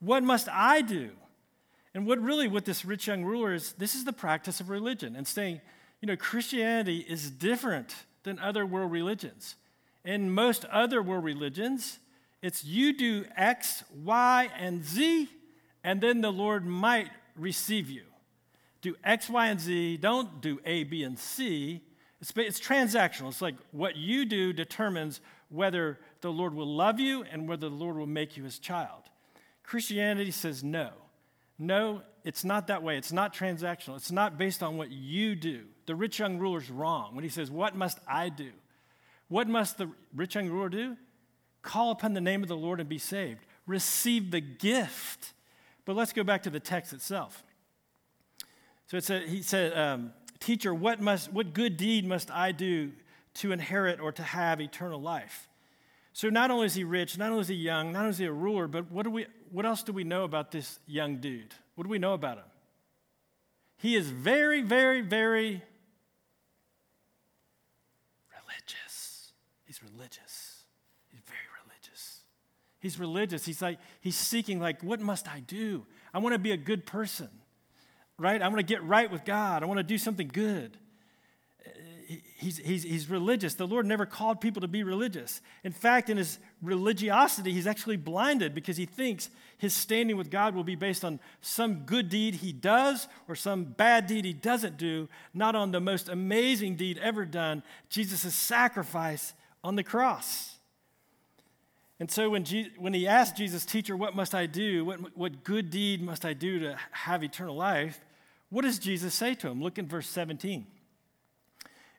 What 0.00 0.22
must 0.22 0.48
I 0.48 0.80
do? 0.80 1.10
And 1.94 2.06
what 2.06 2.20
really, 2.20 2.48
what 2.48 2.64
this 2.64 2.84
rich 2.84 3.06
young 3.06 3.24
ruler 3.24 3.52
is, 3.52 3.72
this 3.74 3.94
is 3.94 4.04
the 4.04 4.12
practice 4.12 4.58
of 4.58 4.70
religion 4.70 5.14
and 5.14 5.26
saying, 5.26 5.60
you 6.00 6.06
know, 6.06 6.16
Christianity 6.16 6.98
is 7.08 7.30
different 7.30 7.94
than 8.22 8.38
other 8.38 8.64
world 8.64 8.92
religions. 8.92 9.56
In 10.04 10.30
most 10.30 10.64
other 10.66 11.02
world 11.02 11.24
religions, 11.24 11.98
it's 12.42 12.64
you 12.64 12.96
do 12.96 13.24
X, 13.36 13.82
Y, 14.04 14.48
and 14.58 14.84
Z, 14.84 15.28
and 15.82 16.00
then 16.00 16.20
the 16.20 16.30
Lord 16.30 16.64
might 16.64 17.10
receive 17.36 17.90
you. 17.90 18.02
Do 18.80 18.94
X, 19.02 19.28
Y, 19.28 19.46
and 19.46 19.60
Z, 19.60 19.96
don't 19.98 20.40
do 20.40 20.60
A, 20.64 20.84
B, 20.84 21.02
and 21.02 21.18
C. 21.18 21.82
It's, 22.20 22.32
it's 22.36 22.60
transactional. 22.60 23.28
It's 23.28 23.42
like 23.42 23.56
what 23.72 23.96
you 23.96 24.24
do 24.24 24.52
determines 24.52 25.20
whether 25.48 25.98
the 26.20 26.30
Lord 26.30 26.54
will 26.54 26.72
love 26.72 27.00
you 27.00 27.24
and 27.24 27.48
whether 27.48 27.68
the 27.68 27.74
Lord 27.74 27.96
will 27.96 28.06
make 28.06 28.36
you 28.36 28.44
his 28.44 28.58
child. 28.58 29.02
Christianity 29.62 30.30
says 30.30 30.62
no. 30.62 30.90
No, 31.58 32.02
it's 32.28 32.44
not 32.44 32.66
that 32.66 32.82
way. 32.82 32.98
It's 32.98 33.10
not 33.10 33.32
transactional. 33.32 33.96
It's 33.96 34.12
not 34.12 34.36
based 34.36 34.62
on 34.62 34.76
what 34.76 34.90
you 34.90 35.34
do. 35.34 35.64
The 35.86 35.94
rich 35.94 36.18
young 36.18 36.38
ruler's 36.38 36.68
wrong 36.68 37.14
when 37.14 37.24
he 37.24 37.30
says, 37.30 37.50
What 37.50 37.74
must 37.74 37.98
I 38.06 38.28
do? 38.28 38.50
What 39.28 39.48
must 39.48 39.78
the 39.78 39.90
rich 40.14 40.34
young 40.34 40.50
ruler 40.50 40.68
do? 40.68 40.98
Call 41.62 41.90
upon 41.90 42.12
the 42.12 42.20
name 42.20 42.42
of 42.42 42.48
the 42.50 42.56
Lord 42.56 42.80
and 42.80 42.88
be 42.88 42.98
saved. 42.98 43.46
Receive 43.66 44.30
the 44.30 44.42
gift. 44.42 45.32
But 45.86 45.96
let's 45.96 46.12
go 46.12 46.22
back 46.22 46.42
to 46.42 46.50
the 46.50 46.60
text 46.60 46.92
itself. 46.92 47.42
So 48.88 48.98
it 48.98 49.04
said, 49.04 49.22
he 49.22 49.40
said, 49.40 49.74
um, 49.74 50.12
Teacher, 50.38 50.74
what, 50.74 51.00
must, 51.00 51.32
what 51.32 51.54
good 51.54 51.78
deed 51.78 52.06
must 52.06 52.30
I 52.30 52.52
do 52.52 52.92
to 53.36 53.52
inherit 53.52 54.00
or 54.00 54.12
to 54.12 54.22
have 54.22 54.60
eternal 54.60 55.00
life? 55.00 55.48
So 56.12 56.28
not 56.28 56.50
only 56.50 56.66
is 56.66 56.74
he 56.74 56.84
rich, 56.84 57.16
not 57.16 57.30
only 57.30 57.40
is 57.40 57.48
he 57.48 57.54
young, 57.54 57.92
not 57.92 58.00
only 58.00 58.10
is 58.10 58.18
he 58.18 58.26
a 58.26 58.32
ruler, 58.32 58.68
but 58.68 58.92
what, 58.92 59.04
do 59.04 59.10
we, 59.10 59.26
what 59.52 59.66
else 59.66 59.82
do 59.82 59.92
we 59.92 60.04
know 60.04 60.24
about 60.24 60.50
this 60.50 60.78
young 60.86 61.16
dude? 61.16 61.54
What 61.74 61.84
do 61.84 61.90
we 61.90 61.98
know 61.98 62.14
about 62.14 62.38
him? 62.38 62.44
He 63.78 63.94
is 63.94 64.08
very, 64.08 64.62
very, 64.62 65.00
very 65.00 65.62
religious. 68.30 69.32
He's 69.64 69.82
religious. 69.82 70.64
He's 71.10 71.20
very 71.26 71.38
religious. 71.64 72.20
He's 72.80 72.98
religious. 72.98 73.44
He's 73.44 73.62
like, 73.62 73.78
he's 74.00 74.16
seeking, 74.16 74.60
like, 74.60 74.82
what 74.82 75.00
must 75.00 75.28
I 75.28 75.40
do? 75.40 75.86
I 76.12 76.18
want 76.18 76.34
to 76.34 76.38
be 76.38 76.52
a 76.52 76.56
good 76.56 76.86
person, 76.86 77.28
right? 78.18 78.42
I 78.42 78.48
want 78.48 78.58
to 78.58 78.64
get 78.64 78.82
right 78.82 79.10
with 79.10 79.24
God. 79.24 79.62
I 79.62 79.66
want 79.66 79.78
to 79.78 79.84
do 79.84 79.98
something 79.98 80.28
good 80.28 80.76
he's, 82.08 82.58
he's, 82.58 82.82
he's 82.84 83.10
religious. 83.10 83.54
The 83.54 83.66
Lord 83.66 83.84
never 83.84 84.06
called 84.06 84.40
people 84.40 84.62
to 84.62 84.68
be 84.68 84.82
religious. 84.82 85.40
In 85.62 85.72
fact, 85.72 86.08
in 86.08 86.16
his 86.16 86.38
religiosity, 86.62 87.52
he's 87.52 87.66
actually 87.66 87.98
blinded 87.98 88.54
because 88.54 88.76
he 88.76 88.86
thinks 88.86 89.28
his 89.58 89.74
standing 89.74 90.16
with 90.16 90.30
God 90.30 90.54
will 90.54 90.64
be 90.64 90.74
based 90.74 91.04
on 91.04 91.20
some 91.42 91.80
good 91.80 92.08
deed 92.08 92.36
he 92.36 92.52
does 92.52 93.08
or 93.28 93.34
some 93.34 93.64
bad 93.64 94.06
deed 94.06 94.24
he 94.24 94.32
doesn't 94.32 94.78
do, 94.78 95.08
not 95.34 95.54
on 95.54 95.70
the 95.70 95.80
most 95.80 96.08
amazing 96.08 96.76
deed 96.76 96.98
ever 96.98 97.26
done 97.26 97.62
Jesus' 97.90 98.34
sacrifice 98.34 99.34
on 99.62 99.76
the 99.76 99.84
cross. 99.84 100.56
And 102.00 102.10
so 102.10 102.30
when, 102.30 102.44
Je- 102.44 102.72
when 102.78 102.94
he 102.94 103.06
asked 103.06 103.36
Jesus, 103.36 103.66
Teacher, 103.66 103.96
what 103.96 104.16
must 104.16 104.34
I 104.34 104.46
do? 104.46 104.84
What, 104.84 105.16
what 105.16 105.44
good 105.44 105.68
deed 105.68 106.00
must 106.00 106.24
I 106.24 106.32
do 106.32 106.60
to 106.60 106.78
have 106.92 107.22
eternal 107.22 107.56
life? 107.56 108.00
What 108.50 108.62
does 108.62 108.78
Jesus 108.78 109.12
say 109.14 109.34
to 109.34 109.48
him? 109.48 109.62
Look 109.62 109.78
in 109.78 109.86
verse 109.86 110.08
17. 110.08 110.66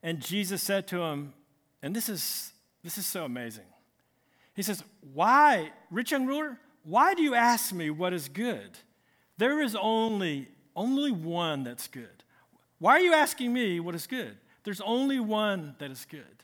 And 0.01 0.21
Jesus 0.21 0.61
said 0.61 0.87
to 0.87 1.01
him, 1.01 1.33
and 1.81 1.95
this 1.95 2.09
is, 2.09 2.51
this 2.83 2.97
is 2.97 3.05
so 3.05 3.25
amazing. 3.25 3.65
He 4.55 4.61
says, 4.61 4.83
Why, 5.13 5.71
rich 5.89 6.11
young 6.11 6.25
ruler, 6.25 6.57
why 6.83 7.13
do 7.13 7.21
you 7.21 7.35
ask 7.35 7.73
me 7.73 7.89
what 7.89 8.13
is 8.13 8.27
good? 8.27 8.77
There 9.37 9.61
is 9.61 9.75
only, 9.75 10.49
only 10.75 11.11
one 11.11 11.63
that's 11.63 11.87
good. 11.87 12.23
Why 12.79 12.93
are 12.93 13.01
you 13.01 13.13
asking 13.13 13.53
me 13.53 13.79
what 13.79 13.95
is 13.95 14.07
good? 14.07 14.37
There's 14.63 14.81
only 14.81 15.19
one 15.19 15.75
that 15.79 15.91
is 15.91 16.05
good. 16.09 16.43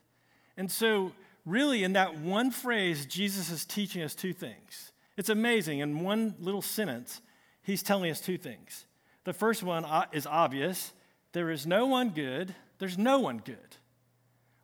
And 0.57 0.71
so, 0.71 1.12
really, 1.45 1.83
in 1.83 1.93
that 1.93 2.17
one 2.17 2.51
phrase, 2.51 3.05
Jesus 3.05 3.50
is 3.50 3.65
teaching 3.65 4.01
us 4.01 4.15
two 4.15 4.33
things. 4.33 4.91
It's 5.17 5.29
amazing. 5.29 5.79
In 5.79 6.00
one 6.00 6.35
little 6.39 6.62
sentence, 6.62 7.21
he's 7.62 7.83
telling 7.83 8.12
us 8.12 8.21
two 8.21 8.38
things. 8.38 8.85
The 9.24 9.33
first 9.33 9.63
one 9.63 9.85
uh, 9.85 10.05
is 10.12 10.27
obvious 10.27 10.93
there 11.33 11.51
is 11.51 11.67
no 11.67 11.85
one 11.85 12.12
good, 12.12 12.55
there's 12.79 12.98
no 12.98 13.20
one 13.20 13.41
good. 13.44 13.58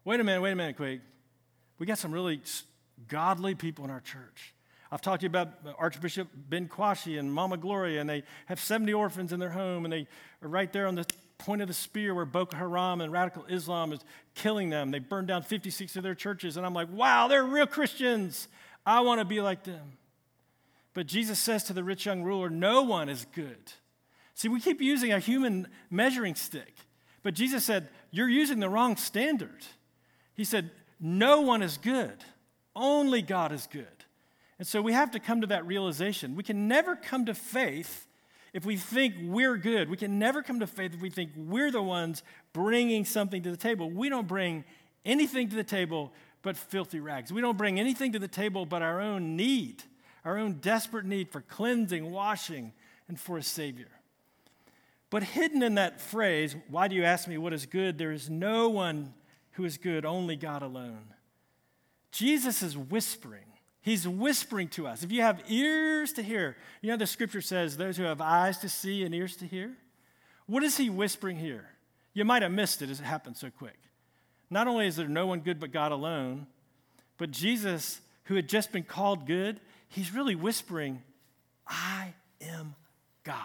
Wait 0.04 0.20
a 0.20 0.24
minute, 0.24 0.42
wait 0.42 0.52
a 0.52 0.56
minute, 0.56 0.78
Quig. 0.78 1.02
We 1.78 1.86
got 1.86 1.98
some 1.98 2.12
really 2.12 2.42
godly 3.08 3.56
people 3.56 3.86
in 3.86 3.92
our 3.92 4.00
church. 4.00 4.54
I've 4.92 5.02
talked 5.02 5.22
to 5.22 5.26
you 5.26 5.30
about 5.30 5.50
uh, 5.66 5.72
Archbishop 5.78 6.28
Ben 6.50 6.68
Kwashi 6.68 7.18
and 7.18 7.34
Mama 7.34 7.58
Gloria, 7.58 8.02
and 8.02 8.10
they 8.10 8.24
have 8.48 8.60
70 8.60 8.94
orphans 8.94 9.32
in 9.32 9.40
their 9.40 9.50
home, 9.50 9.86
and 9.86 9.94
they 9.94 10.08
are 10.42 10.50
right 10.50 10.72
there 10.72 10.88
on 10.88 10.96
the 10.96 11.06
point 11.38 11.62
of 11.62 11.68
the 11.68 11.74
spear 11.74 12.14
where 12.14 12.26
Boko 12.26 12.58
Haram 12.58 13.02
and 13.02 13.12
radical 13.12 13.46
Islam 13.46 13.94
is 13.94 14.02
killing 14.36 14.70
them. 14.70 14.92
They 14.92 15.00
burned 15.00 15.28
down 15.28 15.44
56 15.44 15.96
of 15.96 16.04
their 16.04 16.14
churches, 16.14 16.58
and 16.58 16.66
I'm 16.66 16.74
like, 16.74 16.90
wow, 16.92 17.28
they're 17.28 17.44
real 17.44 17.68
Christians. 17.68 18.48
I 18.86 19.00
want 19.02 19.20
to 19.20 19.26
be 19.26 19.42
like 19.42 19.64
them. 19.64 19.98
But 20.94 21.08
Jesus 21.08 21.40
says 21.40 21.64
to 21.66 21.74
the 21.74 21.84
rich 21.84 22.06
young 22.06 22.24
ruler, 22.24 22.50
no 22.50 22.82
one 22.82 23.08
is 23.08 23.26
good. 23.34 23.72
See, 24.34 24.50
we 24.50 24.60
keep 24.60 24.82
using 24.82 25.14
a 25.14 25.20
human 25.20 25.68
measuring 25.90 26.36
stick. 26.36 26.74
But 27.24 27.34
Jesus 27.34 27.64
said, 27.64 27.88
You're 28.12 28.30
using 28.30 28.60
the 28.60 28.70
wrong 28.70 28.98
standard. 28.98 29.66
He 30.34 30.44
said, 30.44 30.72
No 31.00 31.42
one 31.42 31.62
is 31.62 31.78
good, 31.78 32.24
only 32.76 33.22
God 33.22 33.52
is 33.52 33.68
good. 33.72 33.88
And 34.60 34.68
so 34.68 34.82
we 34.82 34.94
have 34.94 35.12
to 35.12 35.20
come 35.20 35.42
to 35.42 35.48
that 35.48 35.66
realization. 35.66 36.36
We 36.36 36.44
can 36.44 36.68
never 36.68 36.96
come 36.96 37.26
to 37.26 37.34
faith 37.34 38.06
if 38.54 38.66
we 38.66 38.78
think 38.78 39.16
we're 39.24 39.58
good. 39.58 39.90
We 39.90 39.98
can 39.98 40.20
never 40.20 40.44
come 40.44 40.60
to 40.60 40.68
faith 40.68 40.94
if 40.94 41.02
we 41.02 41.10
think 41.10 41.32
we're 41.36 41.72
the 41.72 41.82
ones 41.82 42.22
bringing 42.54 43.06
something 43.06 43.42
to 43.42 43.50
the 43.50 43.58
table. 43.58 43.90
We 43.90 44.10
don't 44.10 44.28
bring 44.28 44.64
anything 45.06 45.50
to 45.50 45.56
the 45.56 45.64
table 45.64 46.12
but 46.42 46.58
filthy 46.58 47.00
rags. 47.00 47.32
We 47.32 47.42
don't 47.42 47.58
bring 47.58 47.80
anything 47.80 48.12
to 48.14 48.20
the 48.20 48.28
table 48.28 48.66
but 48.66 48.82
our 48.82 49.02
own 49.02 49.36
need, 49.36 49.84
our 50.26 50.38
own 50.38 50.56
desperate 50.56 51.06
need 51.06 51.30
for 51.30 51.42
cleansing, 51.42 52.12
washing, 52.12 52.74
and 53.08 53.20
for 53.20 53.38
a 53.38 53.44
Savior. 53.44 53.90
But 55.12 55.24
hidden 55.24 55.62
in 55.62 55.76
that 55.76 56.02
phrase, 56.02 56.56
why 56.70 56.88
do 56.88 56.96
you 56.96 57.04
ask 57.04 57.28
me 57.28 57.38
what 57.38 57.54
is 57.54 57.68
good? 57.68 58.00
There 58.00 58.14
is 58.14 58.30
no 58.30 58.70
one 58.70 59.14
who 59.52 59.66
is 59.66 59.78
good, 59.78 60.06
only 60.06 60.38
God 60.38 60.64
alone. 60.64 61.14
Jesus 62.12 62.64
is 62.64 62.78
whispering. 62.78 63.44
He's 63.82 64.08
whispering 64.08 64.70
to 64.70 64.88
us. 64.88 65.04
If 65.04 65.12
you 65.12 65.22
have 65.22 65.44
ears 65.50 66.14
to 66.14 66.24
hear, 66.24 66.56
you 66.82 66.90
know 66.90 66.98
the 66.98 67.06
scripture 67.06 67.42
says, 67.42 67.76
those 67.76 67.98
who 67.98 68.04
have 68.04 68.22
eyes 68.22 68.60
to 68.60 68.70
see 68.70 69.04
and 69.04 69.14
ears 69.14 69.36
to 69.38 69.46
hear. 69.46 69.74
What 70.46 70.64
is 70.64 70.78
he 70.78 70.90
whispering 70.90 71.38
here? 71.38 71.68
You 72.14 72.24
might 72.24 72.42
have 72.42 72.52
missed 72.52 72.82
it 72.82 72.90
as 72.90 73.00
it 73.02 73.04
happened 73.04 73.36
so 73.36 73.50
quick. 73.50 73.78
Not 74.50 74.68
only 74.68 74.88
is 74.88 74.96
there 74.96 75.08
no 75.08 75.28
one 75.28 75.42
good 75.42 75.60
but 75.60 75.72
God 75.72 75.92
alone, 75.92 76.48
but 77.18 77.32
Jesus, 77.32 78.00
who 78.26 78.36
had 78.36 78.48
just 78.48 78.72
been 78.72 78.84
called 78.84 79.28
good, 79.28 79.60
he's 79.90 80.14
really 80.14 80.36
whispering, 80.36 81.02
I 81.68 82.14
am 82.40 82.76
God. 83.24 83.38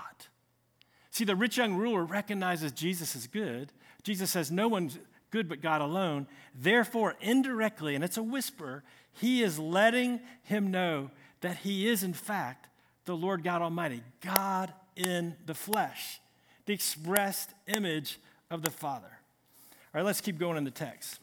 See, 1.17 1.25
the 1.25 1.35
rich 1.35 1.57
young 1.57 1.77
ruler 1.77 2.05
recognizes 2.05 2.73
Jesus 2.73 3.17
is 3.17 3.27
good. 3.27 3.73
Jesus 4.03 4.31
says, 4.31 4.51
No 4.51 4.69
one's 4.69 4.99
good 5.31 5.49
but 5.49 5.63
God 5.63 5.81
alone. 5.81 6.27
Therefore, 6.55 7.15
indirectly, 7.23 7.95
and 7.95 8.05
it's 8.05 8.19
a 8.19 8.23
whisper, 8.23 8.85
he 9.15 9.43
is 9.43 9.59
letting 9.59 10.21
him 10.43 10.71
know 10.71 11.11
that 11.41 11.57
he 11.57 11.89
is, 11.89 12.03
in 12.03 12.13
fact, 12.13 12.69
the 13.07 13.17
Lord 13.17 13.43
God 13.43 13.63
Almighty, 13.63 14.03
God 14.21 14.75
in 14.95 15.35
the 15.47 15.55
flesh, 15.55 16.21
the 16.67 16.75
expressed 16.75 17.49
image 17.67 18.19
of 18.51 18.61
the 18.61 18.71
Father. 18.71 19.09
All 19.09 20.01
right, 20.01 20.05
let's 20.05 20.21
keep 20.21 20.37
going 20.37 20.59
in 20.59 20.65
the 20.65 20.71
text. 20.71 21.19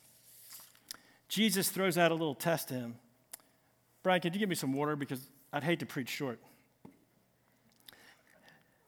Jesus 1.29 1.69
throws 1.69 1.99
out 1.99 2.09
a 2.09 2.15
little 2.15 2.33
test 2.33 2.69
to 2.69 2.73
him. 2.73 2.95
Brian, 4.01 4.21
could 4.21 4.33
you 4.33 4.39
give 4.39 4.49
me 4.49 4.55
some 4.55 4.73
water? 4.73 4.95
Because 4.95 5.21
I'd 5.53 5.63
hate 5.63 5.81
to 5.81 5.85
preach 5.85 6.09
short. 6.09 6.39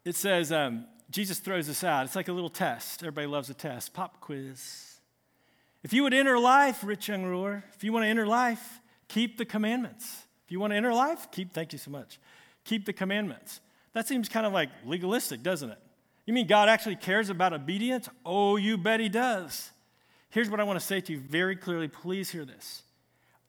It 0.03 0.15
says, 0.15 0.51
um, 0.51 0.87
Jesus 1.09 1.39
throws 1.39 1.67
this 1.67 1.83
out. 1.83 2.05
It's 2.05 2.15
like 2.15 2.27
a 2.27 2.33
little 2.33 2.49
test. 2.49 3.03
Everybody 3.03 3.27
loves 3.27 3.49
a 3.49 3.53
test. 3.53 3.93
Pop 3.93 4.19
quiz. 4.19 4.99
If 5.83 5.93
you 5.93 6.03
would 6.03 6.13
enter 6.13 6.39
life, 6.39 6.83
rich 6.83 7.07
young 7.07 7.23
ruler, 7.23 7.63
if 7.75 7.83
you 7.83 7.93
want 7.93 8.05
to 8.05 8.09
enter 8.09 8.25
life, 8.25 8.79
keep 9.07 9.37
the 9.37 9.45
commandments. 9.45 10.23
If 10.45 10.51
you 10.51 10.59
want 10.59 10.71
to 10.71 10.77
enter 10.77 10.93
life, 10.93 11.29
keep, 11.31 11.53
thank 11.53 11.73
you 11.73 11.79
so 11.79 11.91
much, 11.91 12.19
keep 12.63 12.85
the 12.85 12.93
commandments. 12.93 13.59
That 13.93 14.07
seems 14.07 14.27
kind 14.27 14.45
of 14.45 14.53
like 14.53 14.69
legalistic, 14.83 15.43
doesn't 15.43 15.69
it? 15.69 15.79
You 16.25 16.33
mean 16.33 16.47
God 16.47 16.69
actually 16.69 16.95
cares 16.95 17.29
about 17.29 17.53
obedience? 17.53 18.09
Oh, 18.25 18.57
you 18.57 18.77
bet 18.77 18.99
He 18.99 19.09
does. 19.09 19.71
Here's 20.29 20.49
what 20.49 20.59
I 20.59 20.63
want 20.63 20.79
to 20.79 20.85
say 20.85 21.01
to 21.01 21.13
you 21.13 21.19
very 21.19 21.55
clearly. 21.55 21.87
Please 21.87 22.29
hear 22.29 22.45
this. 22.45 22.83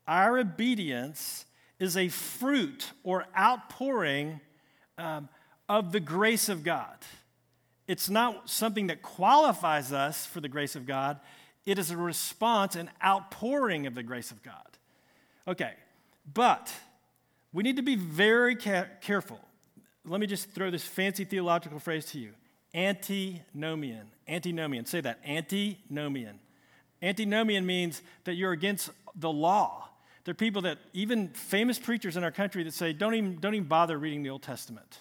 Our 0.06 0.38
obedience 0.38 1.46
is 1.78 1.96
a 1.96 2.08
fruit 2.08 2.92
or 3.02 3.24
outpouring 3.36 4.40
um, 4.98 5.28
of 5.68 5.92
the 5.92 6.00
grace 6.00 6.48
of 6.48 6.62
God. 6.62 6.96
It's 7.88 8.10
not 8.10 8.48
something 8.50 8.88
that 8.88 9.02
qualifies 9.02 9.92
us 9.92 10.26
for 10.26 10.40
the 10.40 10.48
grace 10.48 10.76
of 10.76 10.86
God, 10.86 11.20
it 11.64 11.78
is 11.78 11.90
a 11.90 11.96
response, 11.96 12.76
an 12.76 12.90
outpouring 13.04 13.86
of 13.86 13.94
the 13.94 14.02
grace 14.02 14.30
of 14.30 14.42
God. 14.42 14.54
Okay, 15.48 15.72
but 16.32 16.72
we 17.52 17.62
need 17.62 17.76
to 17.76 17.82
be 17.82 17.96
very 17.96 18.56
ca- 18.56 18.86
careful. 19.00 19.40
Let 20.04 20.20
me 20.20 20.26
just 20.26 20.50
throw 20.50 20.70
this 20.70 20.84
fancy 20.84 21.24
theological 21.24 21.78
phrase 21.78 22.06
to 22.06 22.18
you 22.18 22.32
antinomian. 22.74 24.10
Antinomian. 24.28 24.84
Say 24.84 25.00
that. 25.00 25.18
Antinomian. 25.26 26.38
Antinomian 27.02 27.64
means 27.64 28.02
that 28.24 28.34
you're 28.34 28.52
against 28.52 28.90
the 29.14 29.30
law. 29.30 29.88
There 30.24 30.32
are 30.32 30.34
people 30.34 30.62
that, 30.62 30.78
even 30.92 31.28
famous 31.28 31.78
preachers 31.78 32.16
in 32.16 32.24
our 32.24 32.30
country, 32.30 32.62
that 32.64 32.74
say, 32.74 32.92
don't 32.92 33.14
even, 33.14 33.38
don't 33.38 33.54
even 33.54 33.68
bother 33.68 33.96
reading 33.96 34.22
the 34.22 34.30
Old 34.30 34.42
Testament. 34.42 34.98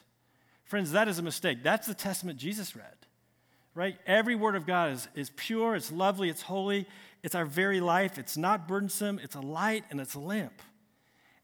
Friends, 0.66 0.92
that 0.92 1.08
is 1.08 1.20
a 1.20 1.24
mistake. 1.24 1.64
That's 1.64 1.88
the 1.88 1.94
Testament 1.94 2.40
Jesus 2.40 2.76
read, 2.76 2.98
right? 3.76 3.98
Every 4.06 4.36
word 4.36 4.56
of 4.56 4.66
God 4.66 4.92
is, 4.94 5.08
is 5.16 5.32
pure, 5.36 5.76
it's 5.76 5.92
lovely, 5.92 6.30
it's 6.30 6.42
holy, 6.42 6.88
it's 7.24 7.36
our 7.36 7.46
very 7.46 7.80
life, 7.80 8.18
it's 8.18 8.36
not 8.36 8.68
burdensome, 8.68 9.20
it's 9.24 9.36
a 9.36 9.42
light, 9.42 9.84
and 9.92 10.02
it's 10.02 10.16
a 10.16 10.20
lamp. 10.20 10.62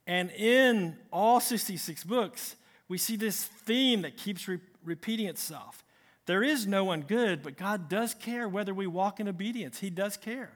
And 0.07 0.31
in 0.31 0.97
all 1.13 1.39
66 1.39 2.03
books, 2.03 2.55
we 2.87 2.97
see 2.97 3.15
this 3.15 3.43
theme 3.43 4.01
that 4.01 4.17
keeps 4.17 4.47
re- 4.47 4.59
repeating 4.83 5.27
itself. 5.27 5.83
There 6.25 6.43
is 6.43 6.65
no 6.65 6.83
one 6.83 7.01
good, 7.01 7.43
but 7.43 7.57
God 7.57 7.89
does 7.89 8.13
care 8.15 8.49
whether 8.49 8.73
we 8.73 8.87
walk 8.87 9.19
in 9.19 9.27
obedience. 9.27 9.79
He 9.79 9.89
does 9.89 10.17
care. 10.17 10.51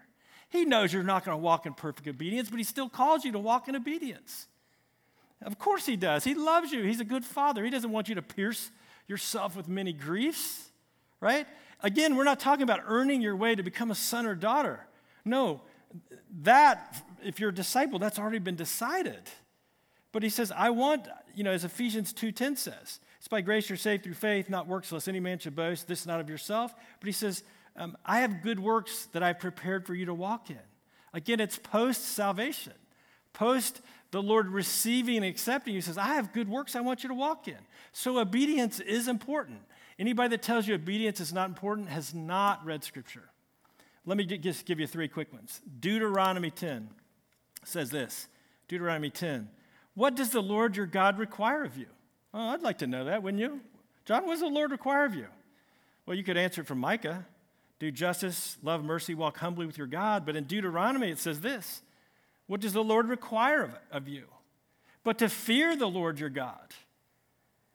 He 0.50 0.66
knows 0.66 0.92
you're 0.92 1.04
not 1.04 1.24
going 1.24 1.38
to 1.38 1.42
walk 1.42 1.66
in 1.66 1.74
perfect 1.74 2.08
obedience, 2.08 2.50
but 2.50 2.58
He 2.58 2.64
still 2.64 2.90
calls 2.90 3.26
you 3.26 3.32
to 3.32 3.40
walk 3.40 3.68
in 3.68 3.76
obedience. 3.76 4.48
Of 5.42 5.60
course, 5.60 5.86
He 5.86 5.96
does. 5.96 6.24
He 6.24 6.34
loves 6.34 6.72
you. 6.72 6.84
He's 6.84 7.00
a 7.00 7.06
good 7.06 7.26
Father. 7.26 7.64
He 7.64 7.70
doesn't 7.70 7.92
want 7.92 8.10
you 8.10 8.16
to 8.16 8.22
pierce 8.22 8.72
yourself 9.08 9.56
with 9.56 9.68
many 9.68 9.94
griefs, 9.94 10.70
right? 11.20 11.48
Again, 11.82 12.16
we're 12.16 12.24
not 12.24 12.40
talking 12.40 12.64
about 12.64 12.82
earning 12.86 13.22
your 13.22 13.36
way 13.36 13.56
to 13.56 13.64
become 13.64 13.92
a 13.92 13.96
son 13.96 14.26
or 14.26 14.36
daughter. 14.36 14.88
No, 15.24 15.62
that, 16.42 17.04
if 17.24 17.40
you're 17.40 17.50
a 17.50 17.54
disciple, 17.54 18.00
that's 18.00 18.18
already 18.20 18.40
been 18.40 18.56
decided. 18.56 19.22
But 20.12 20.24
He 20.24 20.30
says, 20.30 20.52
I 20.56 20.70
want, 20.70 21.08
you 21.36 21.44
know, 21.44 21.52
as 21.52 21.64
Ephesians 21.64 22.14
2.10 22.14 22.58
says, 22.58 23.00
it's 23.26 23.28
by 23.28 23.42
grace 23.42 23.70
you're 23.70 23.78
saved 23.78 24.04
through 24.04 24.14
faith, 24.14 24.52
not 24.52 24.68
works, 24.68 24.92
lest 24.92 25.10
any 25.10 25.20
man 25.20 25.40
should 25.40 25.56
boast. 25.56 25.88
This 25.88 26.06
not 26.06 26.20
of 26.20 26.30
yourself. 26.30 26.76
But 27.00 27.08
he 27.08 27.12
says, 27.12 27.44
um, 27.76 27.98
I 28.06 28.20
have 28.20 28.44
good 28.44 28.60
works 28.60 29.08
that 29.14 29.24
I've 29.24 29.40
prepared 29.40 29.88
for 29.88 29.96
you 29.96 30.06
to 30.06 30.14
walk 30.14 30.52
in. 30.52 30.60
Again, 31.12 31.40
it's 31.40 31.58
post 31.58 32.10
salvation, 32.10 32.74
post 33.34 33.82
the 34.16 34.24
Lord 34.24 34.48
receiving 34.48 35.18
and 35.18 35.26
accepting 35.26 35.76
you. 35.76 35.82
Says, 35.82 35.98
I 35.98 36.14
have 36.14 36.32
good 36.32 36.48
works 36.48 36.74
I 36.74 36.80
want 36.80 37.04
you 37.04 37.10
to 37.10 37.14
walk 37.14 37.50
in. 37.50 37.58
So 37.92 38.18
obedience 38.18 38.80
is 38.80 39.10
important. 39.10 39.60
Anybody 40.00 40.30
that 40.30 40.42
tells 40.42 40.66
you 40.66 40.74
obedience 40.74 41.20
is 41.20 41.34
not 41.34 41.50
important 41.50 41.90
has 41.90 42.14
not 42.14 42.64
read 42.64 42.86
Scripture. 42.86 43.26
Let 44.06 44.16
me 44.16 44.24
just 44.24 44.66
give 44.66 44.80
you 44.80 44.88
three 44.88 45.10
quick 45.10 45.34
ones. 45.34 45.60
Deuteronomy 45.82 46.50
10 46.50 46.92
says 47.66 47.90
this 47.90 48.30
Deuteronomy 48.70 49.10
10. 49.10 49.50
What 49.96 50.16
does 50.16 50.30
the 50.30 50.42
Lord 50.42 50.78
your 50.78 50.86
God 50.86 51.20
require 51.20 51.66
of 51.66 51.76
you? 51.78 51.88
Oh, 52.34 52.48
I'd 52.48 52.62
like 52.62 52.78
to 52.78 52.88
know 52.88 53.04
that, 53.04 53.22
wouldn't 53.22 53.42
you? 53.42 53.60
John, 54.06 54.24
what 54.26 54.32
does 54.32 54.40
the 54.40 54.48
Lord 54.48 54.72
require 54.72 55.04
of 55.04 55.14
you? 55.14 55.28
Well, 56.06 56.16
you 56.16 56.24
could 56.24 56.38
answer 56.38 56.62
it 56.62 56.68
from 56.68 56.80
Micah 56.80 57.26
do 57.80 57.92
justice, 57.92 58.58
love 58.64 58.82
mercy, 58.82 59.14
walk 59.14 59.40
humbly 59.40 59.66
with 59.66 59.78
your 59.78 59.88
God. 59.88 60.26
But 60.26 60.38
in 60.38 60.46
Deuteronomy, 60.46 61.10
it 61.10 61.20
says 61.20 61.42
this 61.42 61.82
What 62.48 62.62
does 62.62 62.74
the 62.74 62.84
Lord 62.84 63.08
require 63.08 63.64
of, 63.64 63.72
of 63.92 64.08
you? 64.08 64.26
But 65.04 65.18
to 65.20 65.30
fear 65.30 65.76
the 65.76 65.88
Lord 65.88 66.20
your 66.20 66.30
God, 66.30 66.74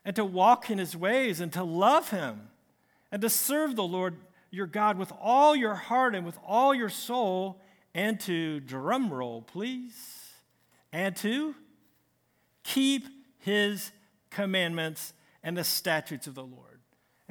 and 0.05 0.17
to 0.17 0.25
walk 0.25 0.71
in 0.71 0.79
his 0.79 0.97
ways, 0.97 1.41
and 1.41 1.53
to 1.53 1.63
love 1.63 2.11
him, 2.11 2.49
and 3.13 3.21
to 3.23 3.29
serve 3.29 3.77
the 3.77 3.83
Lord 3.85 4.17
your 4.51 4.67
God 4.67 4.99
with 4.99 5.13
all 5.21 5.55
your 5.55 5.75
heart 5.75 6.15
and 6.15 6.27
with 6.27 6.39
all 6.45 6.75
your 6.75 6.89
soul, 6.89 7.61
and 7.95 8.19
to, 8.21 8.61
drum 8.61 9.13
roll, 9.13 9.43
please, 9.43 10.33
and 10.93 11.15
to 11.17 11.55
keep 12.63 13.07
his 13.39 13.91
commandments, 14.31 15.13
and 15.43 15.57
the 15.57 15.65
statutes 15.65 16.27
of 16.27 16.35
the 16.35 16.45
Lord. 16.45 16.70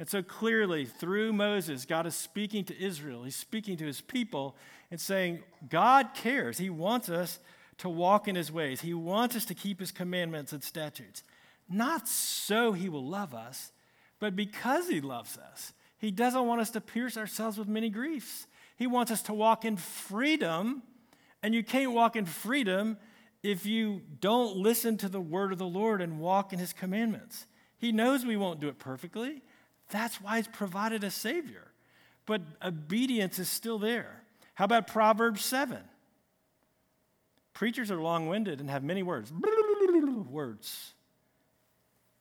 And 0.00 0.08
so 0.08 0.22
clearly, 0.22 0.86
through 0.86 1.34
Moses, 1.34 1.84
God 1.84 2.06
is 2.06 2.14
speaking 2.14 2.64
to 2.64 2.82
Israel. 2.82 3.24
He's 3.24 3.36
speaking 3.36 3.76
to 3.76 3.84
his 3.84 4.00
people 4.00 4.56
and 4.90 4.98
saying, 4.98 5.40
God 5.68 6.14
cares. 6.14 6.56
He 6.56 6.70
wants 6.70 7.10
us 7.10 7.38
to 7.76 7.88
walk 7.90 8.26
in 8.26 8.34
his 8.34 8.50
ways, 8.50 8.80
He 8.80 8.94
wants 8.94 9.36
us 9.36 9.44
to 9.44 9.54
keep 9.54 9.78
his 9.78 9.92
commandments 9.92 10.54
and 10.54 10.62
statutes. 10.64 11.22
Not 11.68 12.08
so 12.08 12.72
he 12.72 12.88
will 12.88 13.04
love 13.04 13.34
us, 13.34 13.72
but 14.20 14.34
because 14.34 14.88
he 14.88 15.02
loves 15.02 15.36
us. 15.36 15.74
He 15.98 16.10
doesn't 16.10 16.46
want 16.46 16.62
us 16.62 16.70
to 16.70 16.80
pierce 16.80 17.18
ourselves 17.18 17.58
with 17.58 17.68
many 17.68 17.90
griefs. 17.90 18.46
He 18.76 18.86
wants 18.86 19.12
us 19.12 19.20
to 19.24 19.34
walk 19.34 19.66
in 19.66 19.76
freedom, 19.76 20.82
and 21.42 21.54
you 21.54 21.62
can't 21.62 21.92
walk 21.92 22.16
in 22.16 22.24
freedom 22.24 22.96
if 23.42 23.66
you 23.66 24.00
don't 24.18 24.56
listen 24.56 24.96
to 24.96 25.10
the 25.10 25.20
word 25.20 25.52
of 25.52 25.58
the 25.58 25.66
Lord 25.66 26.00
and 26.00 26.20
walk 26.20 26.54
in 26.54 26.58
his 26.58 26.72
commandments. 26.72 27.46
He 27.76 27.92
knows 27.92 28.24
we 28.24 28.38
won't 28.38 28.60
do 28.60 28.68
it 28.68 28.78
perfectly. 28.78 29.42
That's 29.90 30.20
why 30.20 30.38
it's 30.38 30.48
provided 30.52 31.04
a 31.04 31.10
Savior. 31.10 31.66
But 32.26 32.42
obedience 32.62 33.38
is 33.38 33.48
still 33.48 33.78
there. 33.78 34.22
How 34.54 34.64
about 34.64 34.86
Proverbs 34.86 35.44
7? 35.44 35.78
Preachers 37.54 37.90
are 37.90 38.00
long 38.00 38.28
winded 38.28 38.60
and 38.60 38.70
have 38.70 38.84
many 38.84 39.02
words. 39.02 39.32
words. 40.30 40.94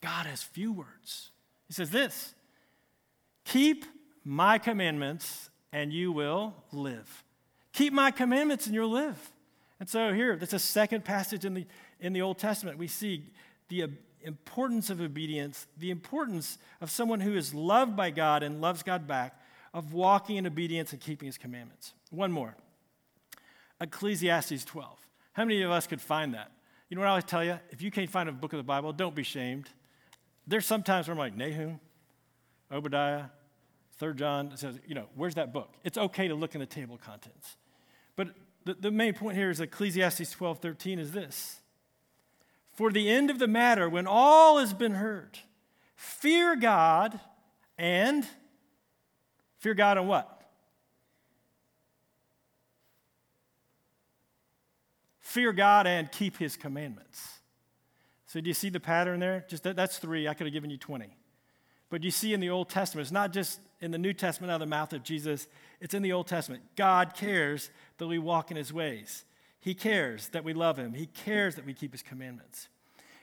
God 0.02 0.26
has 0.26 0.42
few 0.42 0.74
words. 0.74 1.32
He 1.68 1.74
says 1.74 1.92
this 1.92 2.34
Keep 3.46 3.86
my 4.24 4.58
commandments 4.58 5.50
and 5.72 5.94
you 5.94 6.12
will 6.12 6.56
live. 6.72 7.24
Keep 7.74 7.94
my 7.94 8.12
commandments 8.12 8.66
and 8.66 8.76
you'll 8.76 8.90
live. 8.90 9.32
And 9.80 9.88
so 9.88 10.12
here, 10.14 10.36
that's 10.36 10.54
a 10.54 10.60
second 10.60 11.06
passage 11.06 11.46
in 11.46 11.54
the, 11.54 11.66
in 12.00 12.12
the 12.12 12.22
Old 12.22 12.38
Testament. 12.38 12.78
We 12.78 12.88
see 12.88 13.26
the 13.70 13.90
importance 14.24 14.90
of 14.90 15.02
obedience, 15.02 15.68
the 15.78 15.92
importance 15.92 16.58
of 16.82 16.90
someone 16.90 17.20
who 17.20 17.36
is 17.36 17.54
loved 17.54 17.96
by 17.96 18.10
God 18.10 18.44
and 18.44 18.62
loves 18.62 18.84
God 18.84 19.08
back, 19.08 19.40
of 19.74 19.94
walking 19.94 20.38
in 20.38 20.48
obedience 20.48 20.94
and 20.94 21.02
keeping 21.02 21.28
his 21.28 21.38
commandments. 21.38 21.94
One 22.10 22.32
more 22.32 22.56
Ecclesiastes 23.82 24.66
12. 24.66 24.98
How 25.34 25.46
many 25.46 25.62
of 25.62 25.72
us 25.72 25.88
could 25.88 26.02
find 26.02 26.34
that? 26.34 26.52
You 26.90 26.96
know 26.96 27.02
what 27.02 27.08
I 27.08 27.12
always 27.12 27.26
tell 27.26 27.44
you? 27.44 27.60
If 27.70 27.82
you 27.82 27.92
can't 27.92 28.10
find 28.10 28.28
a 28.28 28.32
book 28.32 28.52
of 28.52 28.58
the 28.58 28.64
Bible, 28.64 28.92
don't 28.92 29.16
be 29.16 29.24
shamed. 29.24 29.70
There's 30.48 30.66
sometimes 30.66 31.08
where 31.08 31.14
I'm 31.14 31.20
like, 31.20 31.38
Nahum, 31.38 31.80
Obadiah, 32.72 33.26
Third 33.98 34.18
John 34.18 34.56
says, 34.58 34.80
you 34.88 34.96
know, 34.96 35.06
where's 35.16 35.36
that 35.36 35.54
book? 35.54 35.76
It's 35.84 35.98
okay 35.98 36.28
to 36.28 36.36
look 36.36 36.56
in 36.56 36.60
the 36.62 36.66
table 36.66 36.96
of 36.96 37.02
contents. 37.02 37.58
But 38.16 38.30
the, 38.66 38.74
the 38.74 38.92
main 38.92 39.14
point 39.14 39.38
here 39.38 39.50
is 39.50 39.60
Ecclesiastes 39.60 40.32
12 40.32 40.60
13 40.60 41.00
is 41.00 41.12
this. 41.12 41.60
For 42.80 42.94
the 42.94 43.10
end 43.10 43.30
of 43.30 43.40
the 43.40 43.48
matter, 43.50 43.90
when 43.90 44.08
all 44.08 44.60
has 44.60 44.74
been 44.74 44.94
heard, 44.94 45.38
fear 45.98 46.56
God 46.56 47.20
and 47.78 48.26
fear 49.58 49.74
God 49.74 49.98
and 49.98 50.08
what? 50.08 50.50
Fear 55.20 55.52
God 55.52 55.88
and 55.88 56.10
keep 56.10 56.38
his 56.38 56.56
commandments. 56.56 57.40
So, 58.28 58.40
do 58.40 58.48
you 58.48 58.54
see 58.54 58.70
the 58.70 58.80
pattern 58.80 59.20
there? 59.20 59.44
Just 59.50 59.64
that, 59.64 59.76
that's 59.76 59.98
three. 59.98 60.30
I 60.30 60.34
could 60.34 60.48
have 60.48 60.54
given 60.54 60.70
you 60.70 60.78
20. 60.78 61.14
But 61.90 62.06
you 62.06 62.12
see 62.12 62.34
in 62.34 62.40
the 62.40 62.50
Old 62.50 62.70
Testament, 62.70 63.04
it's 63.04 63.12
not 63.12 63.34
just 63.34 63.60
in 63.82 63.92
the 63.92 63.98
New 63.98 64.14
Testament 64.14 64.52
out 64.52 64.56
of 64.56 64.62
the 64.62 64.68
mouth 64.68 64.94
of 64.94 65.04
Jesus, 65.04 65.50
it's 65.82 65.94
in 65.94 66.02
the 66.02 66.14
Old 66.14 66.28
Testament. 66.28 66.64
God 66.78 67.14
cares 67.14 67.72
that 67.98 68.08
we 68.08 68.20
walk 68.20 68.52
in 68.52 68.56
his 68.56 68.72
ways. 68.72 69.26
He 69.60 69.74
cares 69.74 70.30
that 70.30 70.44
we 70.44 70.54
love 70.54 70.78
him. 70.78 70.94
He 70.94 71.06
cares 71.06 71.56
that 71.56 71.66
we 71.66 71.74
keep 71.74 71.92
his 71.92 72.02
commandments. 72.02 72.70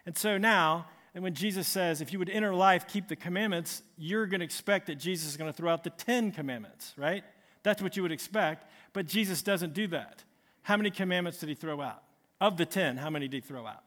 And 0.04 0.16
so 0.16 0.38
now, 0.38 0.86
and 1.14 1.24
when 1.24 1.34
Jesus 1.34 1.66
says, 1.66 2.00
if 2.00 2.12
you 2.12 2.18
would 2.18 2.28
enter 2.28 2.54
life, 2.54 2.86
keep 2.86 3.08
the 3.08 3.16
commandments, 3.16 3.82
you're 3.96 4.26
going 4.26 4.40
to 4.40 4.44
expect 4.44 4.86
that 4.88 4.96
Jesus 4.96 5.30
is 5.30 5.36
going 5.36 5.50
to 5.50 5.56
throw 5.56 5.72
out 5.72 5.82
the 5.82 5.90
10 5.90 6.32
commandments, 6.32 6.92
right? 6.98 7.24
That's 7.62 7.82
what 7.82 7.96
you 7.96 8.02
would 8.02 8.12
expect. 8.12 8.70
But 8.92 9.06
Jesus 9.06 9.42
doesn't 9.42 9.72
do 9.72 9.86
that. 9.88 10.22
How 10.62 10.76
many 10.76 10.90
commandments 10.90 11.38
did 11.38 11.48
he 11.48 11.54
throw 11.54 11.80
out? 11.80 12.02
Of 12.38 12.58
the 12.58 12.66
10, 12.66 12.98
how 12.98 13.08
many 13.08 13.28
did 13.28 13.42
he 13.42 13.48
throw 13.48 13.66
out? 13.66 13.82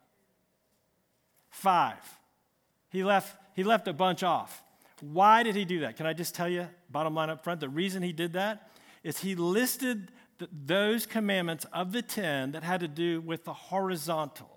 Five. 1.52 2.00
He 2.90 3.04
left, 3.04 3.38
he 3.56 3.64
left 3.64 3.88
a 3.88 3.94
bunch 3.94 4.24
off. 4.24 4.64
Why 5.02 5.44
did 5.44 5.56
he 5.56 5.66
do 5.66 5.82
that? 5.82 5.98
Can 5.98 6.08
I 6.08 6.14
just 6.14 6.34
tell 6.34 6.50
you, 6.50 6.68
bottom 6.90 7.14
line 7.14 7.30
up 7.30 7.44
front, 7.44 7.60
the 7.60 7.70
reason 7.70 8.02
he 8.02 8.12
did 8.12 8.34
that 8.34 8.72
is 9.04 9.20
he 9.20 9.36
listed 9.36 10.12
those 10.52 11.06
commandments 11.06 11.66
of 11.74 11.92
the 11.92 12.02
10 12.02 12.52
that 12.54 12.64
had 12.64 12.80
to 12.80 12.88
do 12.88 13.22
with 13.22 13.44
the 13.44 13.54
horizontal. 13.54 14.50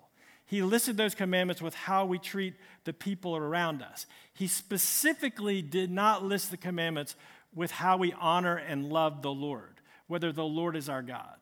He 0.45 0.61
listed 0.61 0.97
those 0.97 1.15
commandments 1.15 1.61
with 1.61 1.73
how 1.73 2.05
we 2.05 2.19
treat 2.19 2.53
the 2.83 2.93
people 2.93 3.35
around 3.35 3.81
us. 3.81 4.05
He 4.33 4.47
specifically 4.47 5.61
did 5.61 5.89
not 5.89 6.23
list 6.23 6.51
the 6.51 6.57
commandments 6.57 7.15
with 7.55 7.71
how 7.71 7.97
we 7.97 8.13
honor 8.13 8.57
and 8.57 8.91
love 8.91 9.21
the 9.21 9.31
Lord, 9.31 9.81
whether 10.07 10.31
the 10.31 10.43
Lord 10.43 10.75
is 10.75 10.89
our 10.89 11.01
God. 11.01 11.37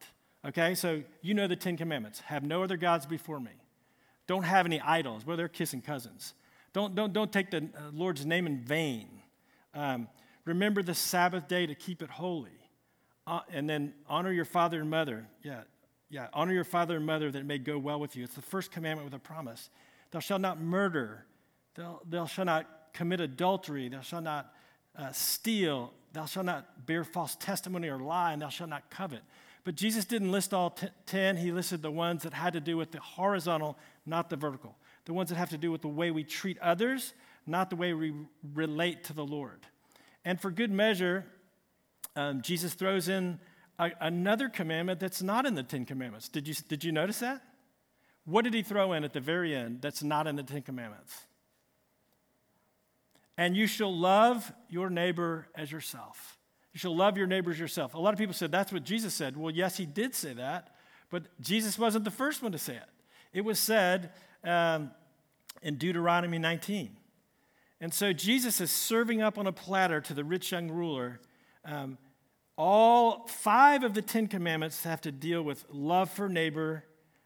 Okay, 0.48 0.76
so 0.76 1.04
you 1.22 1.34
know 1.34 1.48
the 1.48 1.56
Ten 1.56 1.78
Commandments 1.78 2.20
have 2.22 2.44
no 2.44 2.64
other 2.64 2.78
gods 2.78 3.06
before 3.06 3.40
me. 3.40 3.52
Don't 4.28 4.44
have 4.44 4.66
any 4.66 4.80
idols. 4.80 5.26
Well, 5.26 5.38
they're 5.38 5.48
kissing 5.48 5.82
cousins. 5.82 6.34
Don't, 6.74 6.96
don't, 6.96 7.12
don't 7.14 7.32
take 7.32 7.52
the 7.52 7.58
uh, 7.58 7.92
Lord's 7.94 8.26
name 8.26 8.48
in 8.48 8.60
vain. 8.60 9.08
Um, 9.74 10.08
remember 10.46 10.82
the 10.82 10.96
Sabbath 10.96 11.48
day 11.48 11.66
to 11.66 11.76
keep 11.76 12.02
it 12.02 12.10
holy. 12.10 12.61
Uh, 13.32 13.40
and 13.54 13.70
then 13.70 13.94
honor 14.10 14.30
your 14.34 14.44
father 14.44 14.82
and 14.82 14.90
mother. 14.90 15.26
Yeah, 15.42 15.62
yeah. 16.10 16.28
Honor 16.34 16.52
your 16.52 16.66
father 16.66 16.98
and 16.98 17.06
mother 17.06 17.32
that 17.32 17.40
it 17.40 17.46
may 17.46 17.60
go 17.60 17.78
well 17.78 17.98
with 17.98 18.18
you. 18.18 18.26
It's 18.26 18.36
the 18.36 18.42
first 18.42 18.72
commandment 18.72 19.06
with 19.06 19.14
a 19.14 19.24
promise. 19.24 19.70
Thou 20.12 20.20
shalt 20.20 20.42
not 20.42 20.60
murder. 20.60 21.24
Thou, 21.76 22.26
shalt 22.26 22.48
not 22.48 22.68
commit 22.92 23.22
adultery. 23.22 23.88
Thou 23.88 24.02
shalt 24.02 24.26
not 24.26 24.54
uh, 24.98 25.14
steal. 25.14 25.94
Thou 26.12 26.26
shalt 26.26 26.46
not 26.46 26.86
bear 26.86 27.06
false 27.06 27.38
testimony 27.38 27.88
or 27.88 28.00
lie, 28.00 28.34
and 28.34 28.42
thou 28.42 28.50
shalt 28.50 28.70
not 28.70 28.90
covet. 28.90 29.22
But 29.64 29.76
Jesus 29.76 30.04
didn't 30.04 30.34
list 30.34 30.54
all 30.54 30.72
t- 30.72 30.88
10. 31.06 31.38
He 31.38 31.54
listed 31.54 31.82
the 31.82 31.90
ones 31.90 32.24
that 32.24 32.34
had 32.34 32.52
to 32.52 32.60
do 32.60 32.76
with 32.76 32.92
the 32.92 33.00
horizontal, 33.00 33.78
not 34.06 34.30
the 34.30 34.36
vertical. 34.36 34.76
The 35.06 35.14
ones 35.14 35.30
that 35.30 35.38
have 35.38 35.52
to 35.52 35.58
do 35.58 35.72
with 35.72 35.84
the 35.84 35.88
way 35.88 36.12
we 36.12 36.26
treat 36.26 36.58
others, 36.60 37.14
not 37.48 37.70
the 37.70 37.78
way 37.78 37.94
we 37.94 38.14
relate 38.54 39.06
to 39.06 39.14
the 39.14 39.26
Lord. 39.26 39.62
And 40.26 40.42
for 40.42 40.52
good 40.52 40.70
measure, 40.72 41.26
um, 42.16 42.42
Jesus 42.42 42.74
throws 42.74 43.10
in 43.10 43.40
a, 43.80 43.92
another 44.00 44.50
commandment 44.50 45.00
that's 45.00 45.22
not 45.22 45.46
in 45.46 45.56
the 45.56 45.64
Ten 45.64 45.86
Commandments. 45.86 46.30
Did 46.30 46.48
you, 46.48 46.54
did 46.68 46.84
you 46.84 46.92
notice 46.92 47.20
that? 47.20 47.42
What 48.26 48.44
did 48.44 48.54
he 48.54 48.62
throw 48.62 48.94
in 48.94 49.04
at 49.04 49.14
the 49.14 49.20
very 49.20 49.56
end 49.56 49.82
that's 49.82 50.04
not 50.04 50.28
in 50.28 50.36
the 50.36 50.44
Ten 50.44 50.62
Commandments? 50.62 51.24
And 53.38 53.56
you 53.56 53.66
shall 53.66 53.96
love 53.96 54.52
your 54.70 54.90
neighbor 54.90 55.48
as 55.56 55.72
yourself. 55.72 56.38
You 56.74 56.80
shall 56.80 56.96
love 56.96 57.18
your 57.18 57.28
neighbors 57.28 57.60
yourself. 57.60 57.96
A 57.96 58.00
lot 58.00 58.14
of 58.14 58.20
people 58.20 58.34
said 58.34 58.52
that's 58.52 58.72
what 58.72 58.84
Jesus 58.84 59.14
said. 59.14 59.36
Well, 59.36 59.52
yes, 59.52 59.78
he 59.78 59.86
did 59.86 60.14
say 60.16 60.34
that, 60.34 60.76
but 61.10 61.24
Jesus 61.42 61.78
wasn't 61.78 62.06
the 62.06 62.12
first 62.12 62.42
one 62.42 62.52
to 62.52 62.58
say 62.58 62.76
it. 62.76 62.90
It 63.34 63.42
was 63.42 63.60
said 63.60 64.12
um, 64.44 64.92
in 65.62 65.76
Deuteronomy 65.76 66.38
19. 66.38 66.96
And 67.80 67.94
so 67.94 68.14
Jesus 68.14 68.62
is 68.62 68.72
serving 68.72 69.22
up 69.22 69.38
on 69.38 69.48
a 69.48 69.52
platter 69.52 70.00
to 70.02 70.14
the 70.14 70.24
rich 70.24 70.52
young 70.52 70.70
ruler. 70.70 71.20
Um, 71.66 71.98
all 72.58 73.28
five 73.28 73.84
of 73.84 73.94
the 73.94 74.02
Ten 74.02 74.28
Commandments 74.28 74.84
have 74.84 75.02
to 75.02 75.12
deal 75.12 75.42
with 75.42 75.66
love 75.72 76.10
for 76.10 76.30
neighbor, 76.30 76.84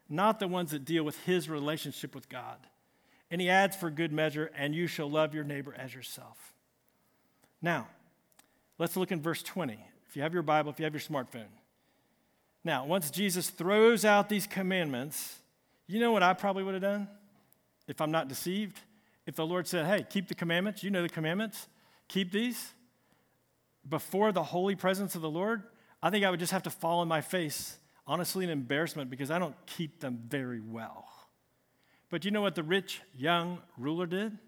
not 0.08 0.38
the 0.38 0.48
ones 0.48 0.70
that 0.70 0.84
deal 0.84 1.04
with 1.04 1.18
his 1.24 1.48
relationship 1.48 2.14
with 2.14 2.28
God. 2.28 2.58
And 3.30 3.40
he 3.40 3.50
adds 3.50 3.74
for 3.76 3.90
good 3.90 4.12
measure, 4.12 4.50
and 4.56 4.74
you 4.74 4.86
shall 4.86 5.10
love 5.10 5.34
your 5.34 5.44
neighbor 5.44 5.74
as 5.76 5.94
yourself. 5.94 6.54
Now, 7.60 7.88
let's 8.78 8.96
look 8.96 9.10
in 9.10 9.20
verse 9.20 9.42
20. 9.42 9.78
If 10.08 10.16
you 10.16 10.22
have 10.22 10.32
your 10.32 10.42
Bible, 10.42 10.70
if 10.70 10.78
you 10.78 10.84
have 10.84 10.94
your 10.94 11.00
smartphone. 11.00 11.50
Now, 12.62 12.84
once 12.84 13.10
Jesus 13.10 13.50
throws 13.50 14.04
out 14.04 14.28
these 14.28 14.46
commandments, 14.46 15.38
you 15.86 16.00
know 16.00 16.12
what 16.12 16.22
I 16.22 16.32
probably 16.34 16.62
would 16.62 16.74
have 16.74 16.82
done 16.82 17.08
if 17.88 18.00
I'm 18.00 18.10
not 18.10 18.28
deceived? 18.28 18.80
If 19.26 19.34
the 19.34 19.46
Lord 19.46 19.66
said, 19.66 19.86
hey, 19.86 20.06
keep 20.08 20.28
the 20.28 20.34
commandments, 20.34 20.82
you 20.82 20.90
know 20.90 21.02
the 21.02 21.08
commandments, 21.08 21.68
keep 22.08 22.32
these 22.32 22.72
before 23.88 24.32
the 24.32 24.42
holy 24.42 24.74
presence 24.74 25.14
of 25.14 25.22
the 25.22 25.30
Lord, 25.30 25.62
I 26.02 26.10
think 26.10 26.24
I 26.24 26.30
would 26.30 26.40
just 26.40 26.52
have 26.52 26.64
to 26.64 26.70
fall 26.70 27.00
on 27.00 27.08
my 27.08 27.20
face, 27.20 27.78
honestly, 28.06 28.44
in 28.44 28.50
embarrassment 28.50 29.10
because 29.10 29.30
I 29.30 29.38
don't 29.38 29.54
keep 29.66 30.00
them 30.00 30.20
very 30.28 30.60
well. 30.60 31.08
But 32.10 32.24
you 32.24 32.30
know 32.30 32.42
what 32.42 32.54
the 32.54 32.62
rich 32.62 33.00
young 33.16 33.58
ruler 33.76 34.06
did? 34.06 34.38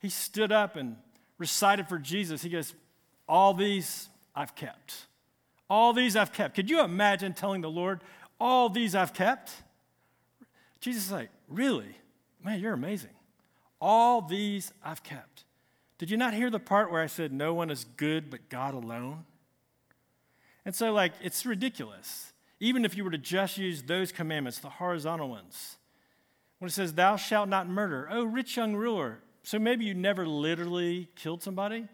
He 0.00 0.08
stood 0.08 0.52
up 0.52 0.76
and 0.76 0.96
recited 1.38 1.88
for 1.88 1.98
Jesus. 1.98 2.42
He 2.42 2.50
goes, 2.50 2.74
All 3.28 3.54
these 3.54 4.08
I've 4.34 4.54
kept. 4.54 5.06
All 5.68 5.92
these 5.92 6.14
I've 6.14 6.32
kept. 6.32 6.54
Could 6.54 6.70
you 6.70 6.82
imagine 6.82 7.32
telling 7.32 7.60
the 7.60 7.70
Lord, 7.70 8.02
All 8.38 8.68
these 8.68 8.94
I've 8.94 9.14
kept? 9.14 9.50
Jesus 10.80 11.06
is 11.06 11.12
like, 11.12 11.30
Really? 11.48 11.96
Man, 12.44 12.60
you're 12.60 12.74
amazing. 12.74 13.10
All 13.80 14.20
these 14.20 14.72
I've 14.84 15.02
kept. 15.02 15.44
Did 15.98 16.10
you 16.10 16.16
not 16.16 16.34
hear 16.34 16.50
the 16.50 16.58
part 16.58 16.90
where 16.90 17.02
I 17.02 17.06
said, 17.06 17.32
No 17.32 17.54
one 17.54 17.70
is 17.70 17.84
good 17.84 18.30
but 18.30 18.48
God 18.48 18.74
alone? 18.74 19.24
And 20.64 20.74
so, 20.74 20.92
like, 20.92 21.12
it's 21.22 21.44
ridiculous. 21.44 22.32
Even 22.60 22.84
if 22.84 22.96
you 22.96 23.04
were 23.04 23.10
to 23.10 23.18
just 23.18 23.58
use 23.58 23.82
those 23.82 24.10
commandments, 24.10 24.58
the 24.58 24.70
horizontal 24.70 25.28
ones, 25.28 25.76
when 26.58 26.68
it 26.68 26.72
says, 26.72 26.94
Thou 26.94 27.16
shalt 27.16 27.48
not 27.48 27.68
murder, 27.68 28.08
oh, 28.10 28.24
rich 28.24 28.56
young 28.56 28.74
ruler. 28.74 29.20
So 29.42 29.58
maybe 29.58 29.84
you 29.84 29.92
never 29.92 30.26
literally 30.26 31.08
killed 31.16 31.42
somebody, 31.42 31.86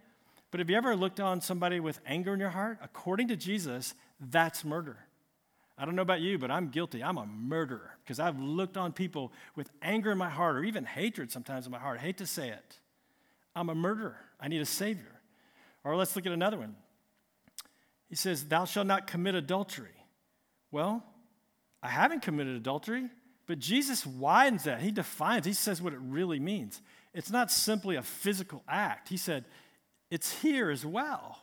but 0.50 0.60
have 0.60 0.70
you 0.70 0.76
ever 0.76 0.94
looked 0.94 1.18
on 1.18 1.40
somebody 1.40 1.80
with 1.80 2.00
anger 2.06 2.32
in 2.32 2.40
your 2.40 2.50
heart? 2.50 2.78
According 2.82 3.28
to 3.28 3.36
Jesus, 3.36 3.94
that's 4.20 4.64
murder. 4.64 4.98
I 5.76 5.84
don't 5.84 5.96
know 5.96 6.02
about 6.02 6.20
you, 6.20 6.38
but 6.38 6.50
I'm 6.50 6.68
guilty. 6.68 7.02
I'm 7.02 7.16
a 7.16 7.26
murderer 7.26 7.96
because 8.04 8.20
I've 8.20 8.38
looked 8.38 8.76
on 8.76 8.92
people 8.92 9.32
with 9.56 9.70
anger 9.82 10.12
in 10.12 10.18
my 10.18 10.28
heart 10.28 10.56
or 10.56 10.64
even 10.64 10.84
hatred 10.84 11.32
sometimes 11.32 11.66
in 11.66 11.72
my 11.72 11.78
heart. 11.78 11.98
I 11.98 12.02
hate 12.02 12.18
to 12.18 12.26
say 12.26 12.50
it. 12.50 12.79
I'm 13.60 13.68
a 13.68 13.74
murderer. 13.74 14.16
I 14.40 14.48
need 14.48 14.62
a 14.62 14.66
Savior. 14.66 15.20
Or 15.84 15.94
let's 15.94 16.16
look 16.16 16.24
at 16.24 16.32
another 16.32 16.56
one. 16.56 16.76
He 18.08 18.16
says, 18.16 18.46
Thou 18.46 18.64
shalt 18.64 18.86
not 18.86 19.06
commit 19.06 19.34
adultery. 19.34 20.06
Well, 20.72 21.04
I 21.82 21.88
haven't 21.88 22.22
committed 22.22 22.56
adultery, 22.56 23.08
but 23.46 23.58
Jesus 23.58 24.06
widens 24.06 24.64
that. 24.64 24.80
He 24.80 24.90
defines, 24.90 25.44
he 25.44 25.52
says 25.52 25.82
what 25.82 25.92
it 25.92 25.98
really 26.00 26.40
means. 26.40 26.80
It's 27.12 27.30
not 27.30 27.50
simply 27.50 27.96
a 27.96 28.02
physical 28.02 28.62
act. 28.66 29.10
He 29.10 29.18
said, 29.18 29.44
It's 30.10 30.40
here 30.40 30.70
as 30.70 30.86
well. 30.86 31.38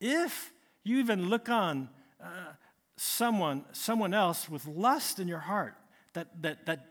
If 0.00 0.52
you 0.84 1.00
even 1.00 1.28
look 1.28 1.50
on, 1.50 1.90
uh, 2.18 2.54
someone, 2.96 3.66
someone 3.72 4.14
else 4.14 4.48
with 4.48 4.66
lust 4.66 5.18
in 5.18 5.28
your 5.28 5.40
heart, 5.40 5.74
that, 6.14 6.28
that, 6.40 6.64
that 6.64 6.86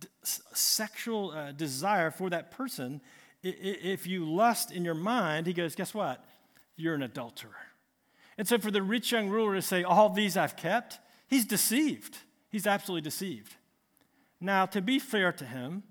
d- 0.00 0.08
sexual 0.22 1.32
uh, 1.32 1.52
desire 1.52 2.10
for 2.10 2.30
that 2.30 2.50
person, 2.50 3.02
if 3.42 4.06
you 4.06 4.24
lust 4.24 4.72
in 4.72 4.84
your 4.84 4.94
mind, 4.94 5.46
he 5.46 5.52
goes, 5.52 5.74
guess 5.74 5.94
what? 5.94 6.24
You're 6.76 6.94
an 6.94 7.02
adulterer. 7.02 7.54
And 8.36 8.46
so 8.46 8.58
for 8.58 8.70
the 8.70 8.82
rich 8.82 9.12
young 9.12 9.28
ruler 9.28 9.54
to 9.54 9.62
say, 9.62 9.82
all 9.82 10.10
these 10.10 10.36
I've 10.36 10.56
kept, 10.56 10.98
he's 11.26 11.44
deceived. 11.44 12.18
He's 12.50 12.66
absolutely 12.66 13.02
deceived. 13.02 13.56
Now, 14.40 14.66
to 14.66 14.80
be 14.80 14.98
fair 14.98 15.32
to 15.32 15.44
him, 15.44 15.82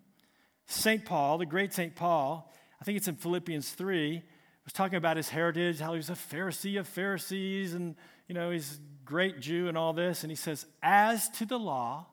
St. 0.66 1.06
Paul, 1.06 1.38
the 1.38 1.46
great 1.46 1.74
St. 1.74 1.96
Paul, 1.96 2.54
I 2.80 2.84
think 2.84 2.98
it's 2.98 3.08
in 3.08 3.16
Philippians 3.16 3.72
3, 3.72 4.22
was 4.64 4.74
talking 4.74 4.98
about 4.98 5.18
his 5.18 5.30
heritage, 5.30 5.80
how 5.80 5.94
he 5.94 5.98
was 5.98 6.10
a 6.10 6.14
Pharisee 6.14 6.80
of 6.80 6.88
Pharisees, 6.88 7.74
and 7.74 7.96
you 8.28 8.36
know, 8.36 8.52
he's 8.52 8.80
great 9.06 9.40
Jew 9.40 9.70
and 9.70 9.78
all 9.78 9.94
this, 9.94 10.24
and 10.24 10.32
he 10.32 10.36
says, 10.36 10.66
as 10.84 11.30
to 11.30 11.46
the 11.46 11.58
law, 11.58 12.06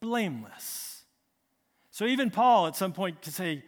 blameless. 0.00 1.02
So 1.90 2.04
even 2.04 2.30
Paul 2.30 2.66
at 2.66 2.76
some 2.76 2.92
point 2.92 3.22
could 3.22 3.32
say, 3.32 3.64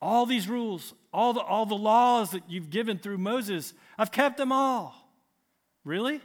all 0.00 0.26
these 0.26 0.48
rules, 0.48 0.94
all 1.12 1.32
the, 1.32 1.40
all 1.40 1.66
the 1.66 1.74
laws 1.74 2.30
that 2.30 2.42
you've 2.48 2.70
given 2.70 2.98
through 2.98 3.18
Moses, 3.18 3.74
I've 3.96 4.12
kept 4.12 4.36
them 4.36 4.52
all. 4.52 4.94
Really? 5.84 6.20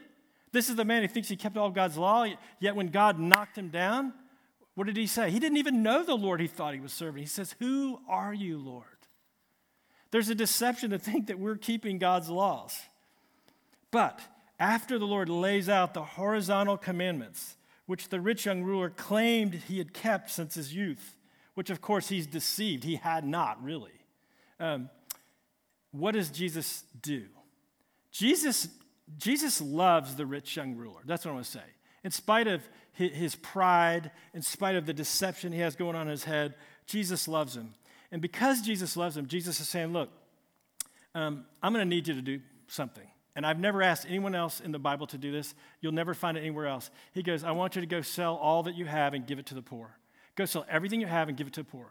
This 0.51 0.69
is 0.69 0.75
the 0.75 0.85
man 0.85 1.01
who 1.01 1.07
thinks 1.07 1.29
he 1.29 1.35
kept 1.35 1.57
all 1.57 1.71
God's 1.71 1.97
law, 1.97 2.25
yet 2.59 2.75
when 2.75 2.87
God 2.87 3.19
knocked 3.19 3.57
him 3.57 3.69
down, 3.69 4.13
what 4.75 4.87
did 4.87 4.97
he 4.97 5.07
say? 5.07 5.29
He 5.29 5.39
didn't 5.39 5.57
even 5.57 5.83
know 5.83 6.03
the 6.03 6.15
Lord 6.15 6.39
he 6.39 6.47
thought 6.47 6.73
he 6.73 6.79
was 6.79 6.93
serving. 6.93 7.21
He 7.21 7.27
says, 7.27 7.55
Who 7.59 7.99
are 8.07 8.33
you, 8.33 8.57
Lord? 8.57 8.85
There's 10.11 10.29
a 10.29 10.35
deception 10.35 10.91
to 10.91 10.99
think 10.99 11.27
that 11.27 11.39
we're 11.39 11.57
keeping 11.57 11.97
God's 11.97 12.29
laws. 12.29 12.79
But 13.91 14.19
after 14.59 14.97
the 14.97 15.07
Lord 15.07 15.29
lays 15.29 15.69
out 15.69 15.93
the 15.93 16.03
horizontal 16.03 16.77
commandments, 16.77 17.55
which 17.85 18.09
the 18.09 18.21
rich 18.21 18.45
young 18.45 18.63
ruler 18.63 18.89
claimed 18.89 19.53
he 19.53 19.77
had 19.79 19.93
kept 19.93 20.29
since 20.29 20.55
his 20.55 20.73
youth, 20.73 21.15
which 21.55 21.69
of 21.69 21.81
course 21.81 22.09
he's 22.09 22.27
deceived, 22.27 22.83
he 22.83 22.95
had 22.95 23.25
not 23.25 23.63
really. 23.63 23.91
Um, 24.59 24.89
what 25.91 26.13
does 26.13 26.29
Jesus 26.29 26.83
do? 27.01 27.25
Jesus, 28.11 28.67
Jesus 29.17 29.61
loves 29.61 30.15
the 30.15 30.25
rich 30.25 30.55
young 30.55 30.75
ruler. 30.75 31.01
That's 31.05 31.25
what 31.25 31.31
I 31.31 31.33
want 31.35 31.45
to 31.45 31.51
say. 31.51 31.63
In 32.03 32.11
spite 32.11 32.47
of 32.47 32.61
his 32.91 33.35
pride, 33.35 34.11
in 34.33 34.41
spite 34.41 34.75
of 34.75 34.85
the 34.85 34.93
deception 34.93 35.51
he 35.51 35.59
has 35.59 35.75
going 35.75 35.95
on 35.95 36.03
in 36.03 36.11
his 36.11 36.23
head, 36.23 36.55
Jesus 36.85 37.27
loves 37.27 37.55
him. 37.55 37.73
And 38.11 38.21
because 38.21 38.61
Jesus 38.61 38.95
loves 38.95 39.17
him, 39.17 39.27
Jesus 39.27 39.59
is 39.59 39.69
saying, 39.69 39.93
Look, 39.93 40.09
um, 41.15 41.45
I'm 41.61 41.73
going 41.73 41.87
to 41.87 41.89
need 41.89 42.07
you 42.07 42.13
to 42.13 42.21
do 42.21 42.41
something. 42.67 43.07
And 43.35 43.45
I've 43.45 43.59
never 43.59 43.81
asked 43.81 44.05
anyone 44.07 44.35
else 44.35 44.59
in 44.59 44.71
the 44.71 44.79
Bible 44.79 45.07
to 45.07 45.17
do 45.17 45.31
this. 45.31 45.55
You'll 45.81 45.91
never 45.91 46.13
find 46.13 46.37
it 46.37 46.41
anywhere 46.41 46.67
else. 46.67 46.91
He 47.13 47.23
goes, 47.23 47.43
I 47.43 47.51
want 47.51 47.75
you 47.75 47.81
to 47.81 47.87
go 47.87 48.01
sell 48.01 48.35
all 48.35 48.63
that 48.63 48.75
you 48.75 48.85
have 48.85 49.15
and 49.15 49.25
give 49.25 49.39
it 49.39 49.47
to 49.47 49.55
the 49.55 49.61
poor. 49.61 49.97
Go 50.35 50.45
sell 50.45 50.65
everything 50.69 51.01
you 51.01 51.07
have 51.07 51.27
and 51.27 51.37
give 51.37 51.47
it 51.47 51.53
to 51.53 51.61
the 51.61 51.69
poor. 51.69 51.87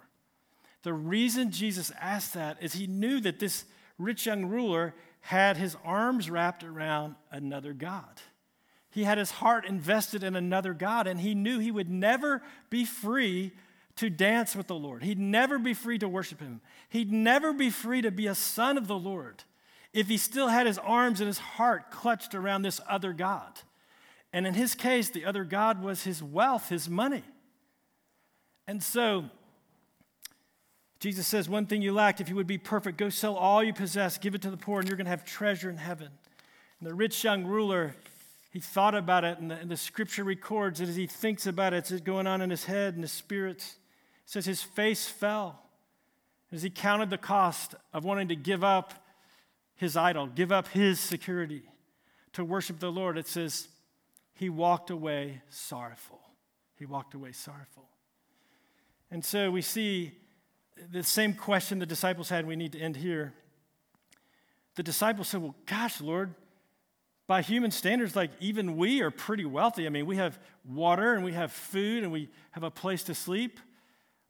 The 0.83 0.93
reason 0.93 1.51
Jesus 1.51 1.93
asked 2.01 2.35
that 2.35 2.63
is 2.63 2.73
he 2.73 2.87
knew 2.87 3.21
that 3.21 3.39
this 3.39 3.65
rich 3.99 4.27
young 4.27 4.47
ruler 4.47 4.95
had 5.21 5.57
his 5.57 5.77
arms 5.85 6.29
wrapped 6.29 6.65
around 6.65 7.15
another 7.31 7.73
God. 7.73 8.21
He 8.91 9.05
had 9.05 9.17
his 9.17 9.31
heart 9.31 9.65
invested 9.65 10.23
in 10.23 10.35
another 10.37 10.75
God, 10.75 11.07
and 11.07 11.21
he 11.21 11.35
knew 11.35 11.59
he 11.59 11.71
would 11.71 11.89
never 11.89 12.43
be 12.69 12.85
free 12.85 13.53
to 13.97 14.11
dance 14.11 14.57
with 14.57 14.67
the 14.67 14.75
Lord. 14.75 15.03
He'd 15.03 15.19
never 15.19 15.59
be 15.59 15.75
free 15.75 15.99
to 15.99 16.09
worship 16.09 16.41
him. 16.41 16.61
He'd 16.89 17.13
never 17.13 17.53
be 17.53 17.71
free 17.71 18.03
to 18.03 18.11
be 18.11 18.27
a 18.27 18.35
son 18.35 18.77
of 18.77 18.89
the 18.89 18.99
Lord 18.99 19.45
if 19.93 20.09
he 20.09 20.17
still 20.17 20.49
had 20.49 20.67
his 20.67 20.79
arms 20.79 21.21
and 21.21 21.27
his 21.27 21.39
heart 21.39 21.91
clutched 21.91 22.35
around 22.35 22.63
this 22.63 22.81
other 22.89 23.13
God. 23.13 23.61
And 24.33 24.47
in 24.47 24.55
his 24.55 24.75
case, 24.75 25.11
the 25.11 25.25
other 25.25 25.45
God 25.45 25.83
was 25.83 26.05
his 26.05 26.23
wealth, 26.23 26.71
his 26.71 26.89
money. 26.89 27.23
And 28.73 28.83
so, 28.83 29.27
Jesus 30.99 31.27
says, 31.27 31.47
One 31.47 31.67
thing 31.67 31.83
you 31.83 31.93
lacked, 31.93 32.23
if 32.23 32.31
you 32.31 32.37
would 32.37 32.47
be 32.47 32.57
perfect, 32.57 32.97
go 32.97 33.11
sell 33.11 33.37
all 33.37 33.63
you 33.63 33.75
possess, 33.75 34.17
give 34.17 34.35
it 34.35 34.41
to 34.41 34.51
the 34.51 34.57
poor, 34.57 34.81
and 34.81 34.89
you're 34.89 34.97
going 34.97 35.05
to 35.05 35.11
have 35.11 35.27
treasure 35.27 35.69
in 35.69 35.77
heaven. 35.77 36.09
And 36.81 36.89
the 36.89 36.95
rich 36.95 37.23
young 37.23 37.45
ruler, 37.45 37.95
he 38.51 38.61
thought 38.61 38.95
about 38.95 39.25
it, 39.25 39.39
and 39.39 39.51
the, 39.51 39.57
and 39.57 39.71
the 39.71 39.77
scripture 39.77 40.25
records 40.25 40.79
that 40.79 40.89
as 40.89 40.97
he 40.97 41.07
thinks 41.07 41.47
about 41.47 41.75
it, 41.75 41.91
it's 41.91 42.01
going 42.01 42.27
on 42.27 42.41
in 42.41 42.49
his 42.49 42.65
head 42.65 42.95
and 42.95 43.05
his 43.05 43.13
spirit. 43.13 43.59
It 43.59 43.75
says 44.25 44.47
his 44.47 44.63
face 44.63 45.07
fell 45.07 45.61
as 46.51 46.63
he 46.63 46.71
counted 46.71 47.11
the 47.11 47.19
cost 47.19 47.75
of 47.93 48.07
wanting 48.07 48.29
to 48.29 48.37
give 48.37 48.65
up 48.65 48.95
his 49.75 49.99
idol, 49.99 50.29
give 50.29 50.51
up 50.51 50.69
his 50.69 50.99
security 50.99 51.65
to 52.33 52.43
worship 52.43 52.81
the 52.81 52.91
Lord. 52.91 53.19
It 53.19 53.29
says 53.29 53.69
he 54.33 54.49
walked 54.49 54.89
away 54.89 55.43
sorrowful. 55.51 56.23
He 56.79 56.87
walked 56.87 57.13
away 57.13 57.33
sorrowful. 57.33 57.92
And 59.13 59.23
so 59.23 59.51
we 59.51 59.61
see 59.61 60.13
the 60.91 61.03
same 61.03 61.35
question 61.35 61.79
the 61.79 61.85
disciples 61.85 62.31
had, 62.31 62.47
we 62.47 62.57
need 62.57 62.73
to 62.73 62.81
end 62.81 62.97
here. 62.97 63.35
The 64.75 64.83
disciples 64.83 65.29
said, 65.29 65.43
Well, 65.43 65.55
gosh, 65.67 66.01
Lord, 66.01 66.35
by 67.27 67.43
human 67.43 67.71
standards, 67.71 68.17
like 68.17 68.31
even 68.41 68.79
we 68.79 69.03
are 69.03 69.11
pretty 69.11 69.45
wealthy. 69.45 69.87
I 69.87 69.91
mean, 69.91 70.07
we 70.07 70.17
have 70.17 70.39
water 70.65 71.13
and 71.13 71.23
we 71.23 71.33
have 71.33 71.53
food 71.53 72.05
and 72.05 72.11
we 72.11 72.31
have 72.53 72.63
a 72.63 72.71
place 72.71 73.03
to 73.05 73.15
sleep. 73.15 73.61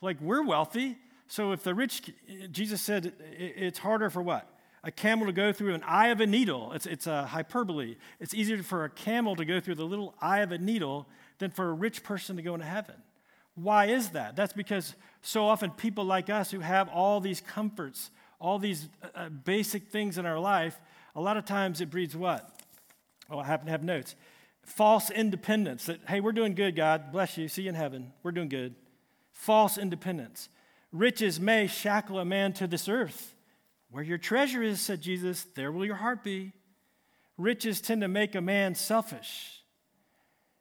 Like, 0.00 0.20
we're 0.20 0.42
wealthy. 0.42 0.98
So 1.28 1.52
if 1.52 1.62
the 1.62 1.76
rich, 1.76 2.10
Jesus 2.50 2.82
said, 2.82 3.12
it's 3.38 3.78
harder 3.78 4.10
for 4.10 4.20
what? 4.20 4.48
A 4.82 4.90
camel 4.90 5.26
to 5.26 5.32
go 5.32 5.52
through 5.52 5.74
an 5.74 5.84
eye 5.84 6.08
of 6.08 6.20
a 6.20 6.26
needle. 6.26 6.72
It's, 6.72 6.86
it's 6.86 7.06
a 7.06 7.24
hyperbole. 7.24 7.94
It's 8.18 8.34
easier 8.34 8.60
for 8.64 8.82
a 8.82 8.90
camel 8.90 9.36
to 9.36 9.44
go 9.44 9.60
through 9.60 9.76
the 9.76 9.86
little 9.86 10.16
eye 10.20 10.40
of 10.40 10.50
a 10.50 10.58
needle 10.58 11.06
than 11.38 11.52
for 11.52 11.70
a 11.70 11.72
rich 11.72 12.02
person 12.02 12.34
to 12.34 12.42
go 12.42 12.54
into 12.54 12.66
heaven. 12.66 12.96
Why 13.54 13.86
is 13.86 14.10
that? 14.10 14.36
That's 14.36 14.52
because 14.52 14.94
so 15.20 15.46
often 15.46 15.70
people 15.70 16.04
like 16.04 16.30
us 16.30 16.50
who 16.50 16.60
have 16.60 16.88
all 16.88 17.20
these 17.20 17.40
comforts, 17.40 18.10
all 18.40 18.58
these 18.58 18.88
uh, 19.02 19.08
uh, 19.14 19.28
basic 19.28 19.88
things 19.88 20.18
in 20.18 20.26
our 20.26 20.38
life, 20.38 20.80
a 21.14 21.20
lot 21.20 21.36
of 21.36 21.44
times 21.44 21.80
it 21.80 21.90
breeds 21.90 22.16
what? 22.16 22.58
Oh, 23.30 23.38
I 23.38 23.44
happen 23.44 23.66
to 23.66 23.72
have 23.72 23.82
notes. 23.82 24.14
False 24.62 25.10
independence 25.10 25.86
that, 25.86 26.00
hey, 26.08 26.20
we're 26.20 26.32
doing 26.32 26.54
good, 26.54 26.76
God, 26.76 27.12
bless 27.12 27.36
you, 27.36 27.48
see 27.48 27.62
you 27.62 27.68
in 27.68 27.74
heaven, 27.74 28.12
we're 28.22 28.32
doing 28.32 28.48
good. 28.48 28.74
False 29.32 29.76
independence. 29.76 30.48
Riches 30.92 31.40
may 31.40 31.66
shackle 31.66 32.18
a 32.18 32.24
man 32.24 32.52
to 32.54 32.66
this 32.66 32.88
earth. 32.88 33.34
Where 33.90 34.02
your 34.02 34.18
treasure 34.18 34.62
is, 34.62 34.80
said 34.80 35.02
Jesus, 35.02 35.46
there 35.54 35.72
will 35.72 35.84
your 35.84 35.96
heart 35.96 36.22
be. 36.22 36.52
Riches 37.36 37.80
tend 37.80 38.00
to 38.02 38.08
make 38.08 38.34
a 38.34 38.40
man 38.40 38.74
selfish. 38.74 39.62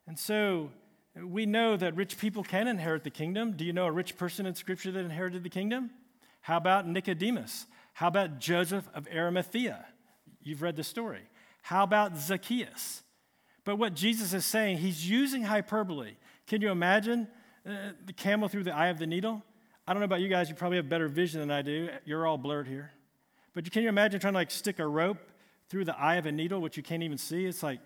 And 0.07 0.17
so 0.17 0.71
we 1.15 1.45
know 1.45 1.75
that 1.75 1.95
rich 1.95 2.17
people 2.17 2.43
can 2.43 2.67
inherit 2.67 3.03
the 3.03 3.09
kingdom. 3.09 3.53
Do 3.53 3.65
you 3.65 3.73
know 3.73 3.85
a 3.85 3.91
rich 3.91 4.17
person 4.17 4.45
in 4.45 4.55
Scripture 4.55 4.91
that 4.91 5.03
inherited 5.03 5.43
the 5.43 5.49
kingdom? 5.49 5.91
How 6.41 6.57
about 6.57 6.87
Nicodemus? 6.87 7.67
How 7.93 8.07
about 8.07 8.39
Joseph 8.39 8.87
of 8.93 9.07
Arimathea? 9.13 9.85
You've 10.41 10.61
read 10.61 10.75
the 10.75 10.83
story. 10.83 11.21
How 11.61 11.83
about 11.83 12.17
Zacchaeus? 12.17 13.03
But 13.63 13.75
what 13.75 13.93
Jesus 13.93 14.33
is 14.33 14.45
saying, 14.45 14.77
he's 14.77 15.07
using 15.07 15.43
hyperbole. 15.43 16.13
Can 16.47 16.61
you 16.61 16.71
imagine 16.71 17.27
uh, 17.67 17.91
the 18.05 18.13
camel 18.13 18.47
through 18.47 18.63
the 18.63 18.73
eye 18.73 18.87
of 18.87 18.97
the 18.97 19.05
needle? 19.05 19.43
I 19.87 19.93
don't 19.93 19.99
know 19.99 20.05
about 20.05 20.21
you 20.21 20.29
guys, 20.29 20.49
you 20.49 20.55
probably 20.55 20.77
have 20.77 20.89
better 20.89 21.07
vision 21.07 21.41
than 21.41 21.51
I 21.51 21.61
do. 21.61 21.89
You're 22.05 22.25
all 22.25 22.37
blurred 22.37 22.67
here. 22.67 22.91
But 23.53 23.69
can 23.71 23.83
you 23.83 23.89
imagine 23.89 24.19
trying 24.19 24.33
to 24.33 24.39
like 24.39 24.51
stick 24.51 24.79
a 24.79 24.87
rope 24.87 25.19
through 25.69 25.85
the 25.85 25.97
eye 25.99 26.15
of 26.15 26.25
a 26.25 26.31
needle, 26.31 26.61
which 26.61 26.77
you 26.77 26.83
can't 26.83 27.03
even 27.03 27.17
see? 27.17 27.45
It's 27.45 27.61
like, 27.61 27.79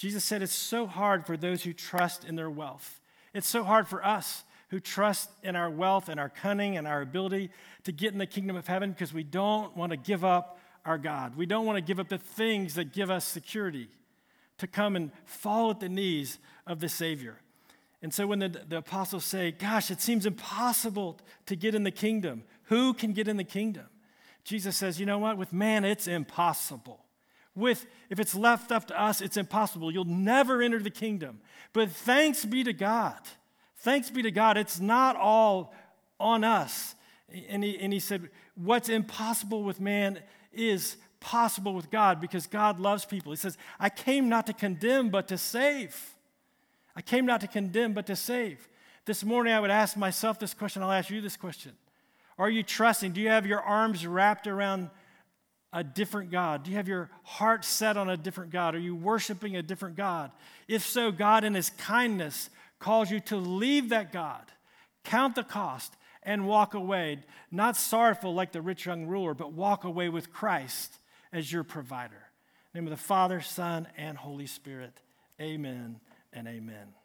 Jesus 0.00 0.24
said 0.24 0.40
it's 0.40 0.54
so 0.54 0.86
hard 0.86 1.26
for 1.26 1.36
those 1.36 1.62
who 1.62 1.74
trust 1.74 2.24
in 2.24 2.34
their 2.34 2.48
wealth. 2.48 3.02
It's 3.34 3.46
so 3.46 3.62
hard 3.62 3.86
for 3.86 4.02
us 4.02 4.44
who 4.68 4.80
trust 4.80 5.28
in 5.42 5.56
our 5.56 5.68
wealth 5.68 6.08
and 6.08 6.18
our 6.18 6.30
cunning 6.30 6.78
and 6.78 6.88
our 6.88 7.02
ability 7.02 7.50
to 7.84 7.92
get 7.92 8.14
in 8.14 8.18
the 8.18 8.24
kingdom 8.24 8.56
of 8.56 8.66
heaven 8.66 8.92
because 8.92 9.12
we 9.12 9.24
don't 9.24 9.76
want 9.76 9.90
to 9.90 9.98
give 9.98 10.24
up 10.24 10.58
our 10.86 10.96
God. 10.96 11.36
We 11.36 11.44
don't 11.44 11.66
want 11.66 11.76
to 11.76 11.82
give 11.82 12.00
up 12.00 12.08
the 12.08 12.16
things 12.16 12.76
that 12.76 12.94
give 12.94 13.10
us 13.10 13.26
security 13.26 13.90
to 14.56 14.66
come 14.66 14.96
and 14.96 15.10
fall 15.26 15.70
at 15.70 15.80
the 15.80 15.88
knees 15.90 16.38
of 16.66 16.80
the 16.80 16.88
Savior. 16.88 17.36
And 18.00 18.14
so 18.14 18.26
when 18.26 18.38
the, 18.38 18.48
the 18.48 18.78
apostles 18.78 19.26
say, 19.26 19.50
Gosh, 19.50 19.90
it 19.90 20.00
seems 20.00 20.24
impossible 20.24 21.18
to 21.44 21.56
get 21.56 21.74
in 21.74 21.82
the 21.82 21.90
kingdom, 21.90 22.44
who 22.64 22.94
can 22.94 23.12
get 23.12 23.28
in 23.28 23.36
the 23.36 23.44
kingdom? 23.44 23.84
Jesus 24.44 24.78
says, 24.78 24.98
You 24.98 25.04
know 25.04 25.18
what? 25.18 25.36
With 25.36 25.52
man, 25.52 25.84
it's 25.84 26.08
impossible. 26.08 27.04
With, 27.54 27.86
if 28.08 28.20
it's 28.20 28.34
left 28.34 28.70
up 28.70 28.86
to 28.86 29.00
us, 29.00 29.20
it's 29.20 29.36
impossible. 29.36 29.92
You'll 29.92 30.04
never 30.04 30.62
enter 30.62 30.78
the 30.78 30.90
kingdom. 30.90 31.40
But 31.72 31.90
thanks 31.90 32.44
be 32.44 32.64
to 32.64 32.72
God. 32.72 33.18
Thanks 33.78 34.10
be 34.10 34.22
to 34.22 34.30
God. 34.30 34.56
It's 34.56 34.80
not 34.80 35.16
all 35.16 35.74
on 36.18 36.44
us. 36.44 36.94
And 37.48 37.64
he, 37.64 37.78
and 37.78 37.92
he 37.92 38.00
said, 38.00 38.30
What's 38.54 38.88
impossible 38.88 39.62
with 39.62 39.80
man 39.80 40.20
is 40.52 40.96
possible 41.20 41.74
with 41.74 41.90
God 41.90 42.20
because 42.20 42.46
God 42.46 42.80
loves 42.80 43.04
people. 43.04 43.32
He 43.32 43.36
says, 43.36 43.56
I 43.78 43.90
came 43.90 44.28
not 44.28 44.46
to 44.46 44.52
condemn, 44.52 45.10
but 45.10 45.28
to 45.28 45.38
save. 45.38 46.16
I 46.96 47.02
came 47.02 47.26
not 47.26 47.40
to 47.42 47.46
condemn, 47.46 47.92
but 47.92 48.06
to 48.06 48.16
save. 48.16 48.68
This 49.04 49.24
morning, 49.24 49.52
I 49.52 49.60
would 49.60 49.70
ask 49.70 49.96
myself 49.96 50.38
this 50.38 50.54
question. 50.54 50.82
I'll 50.82 50.90
ask 50.90 51.10
you 51.10 51.20
this 51.20 51.36
question 51.36 51.72
Are 52.38 52.50
you 52.50 52.62
trusting? 52.62 53.12
Do 53.12 53.20
you 53.20 53.28
have 53.28 53.46
your 53.46 53.60
arms 53.60 54.06
wrapped 54.06 54.46
around 54.46 54.90
a 55.72 55.84
different 55.84 56.30
God? 56.30 56.64
Do 56.64 56.70
you 56.70 56.76
have 56.76 56.88
your 56.88 57.10
heart 57.22 57.64
set 57.64 57.96
on 57.96 58.10
a 58.10 58.16
different 58.16 58.50
God? 58.50 58.74
Are 58.74 58.80
you 58.80 58.96
worshiping 58.96 59.56
a 59.56 59.62
different 59.62 59.96
God? 59.96 60.30
If 60.68 60.82
so, 60.82 61.12
God, 61.12 61.44
in 61.44 61.54
His 61.54 61.70
kindness, 61.70 62.50
calls 62.78 63.10
you 63.10 63.20
to 63.20 63.36
leave 63.36 63.90
that 63.90 64.12
God, 64.12 64.42
count 65.04 65.34
the 65.34 65.44
cost, 65.44 65.94
and 66.22 66.46
walk 66.46 66.74
away, 66.74 67.18
not 67.50 67.76
sorrowful 67.76 68.34
like 68.34 68.52
the 68.52 68.62
rich 68.62 68.86
young 68.86 69.06
ruler, 69.06 69.34
but 69.34 69.52
walk 69.52 69.84
away 69.84 70.08
with 70.08 70.32
Christ 70.32 70.98
as 71.32 71.50
your 71.52 71.64
provider. 71.64 72.30
name 72.74 72.84
of 72.84 72.90
the 72.90 72.96
Father, 72.96 73.40
Son, 73.40 73.88
and 73.96 74.16
Holy 74.18 74.46
Spirit. 74.46 75.00
Amen 75.40 76.00
and 76.32 76.46
amen. 76.46 76.99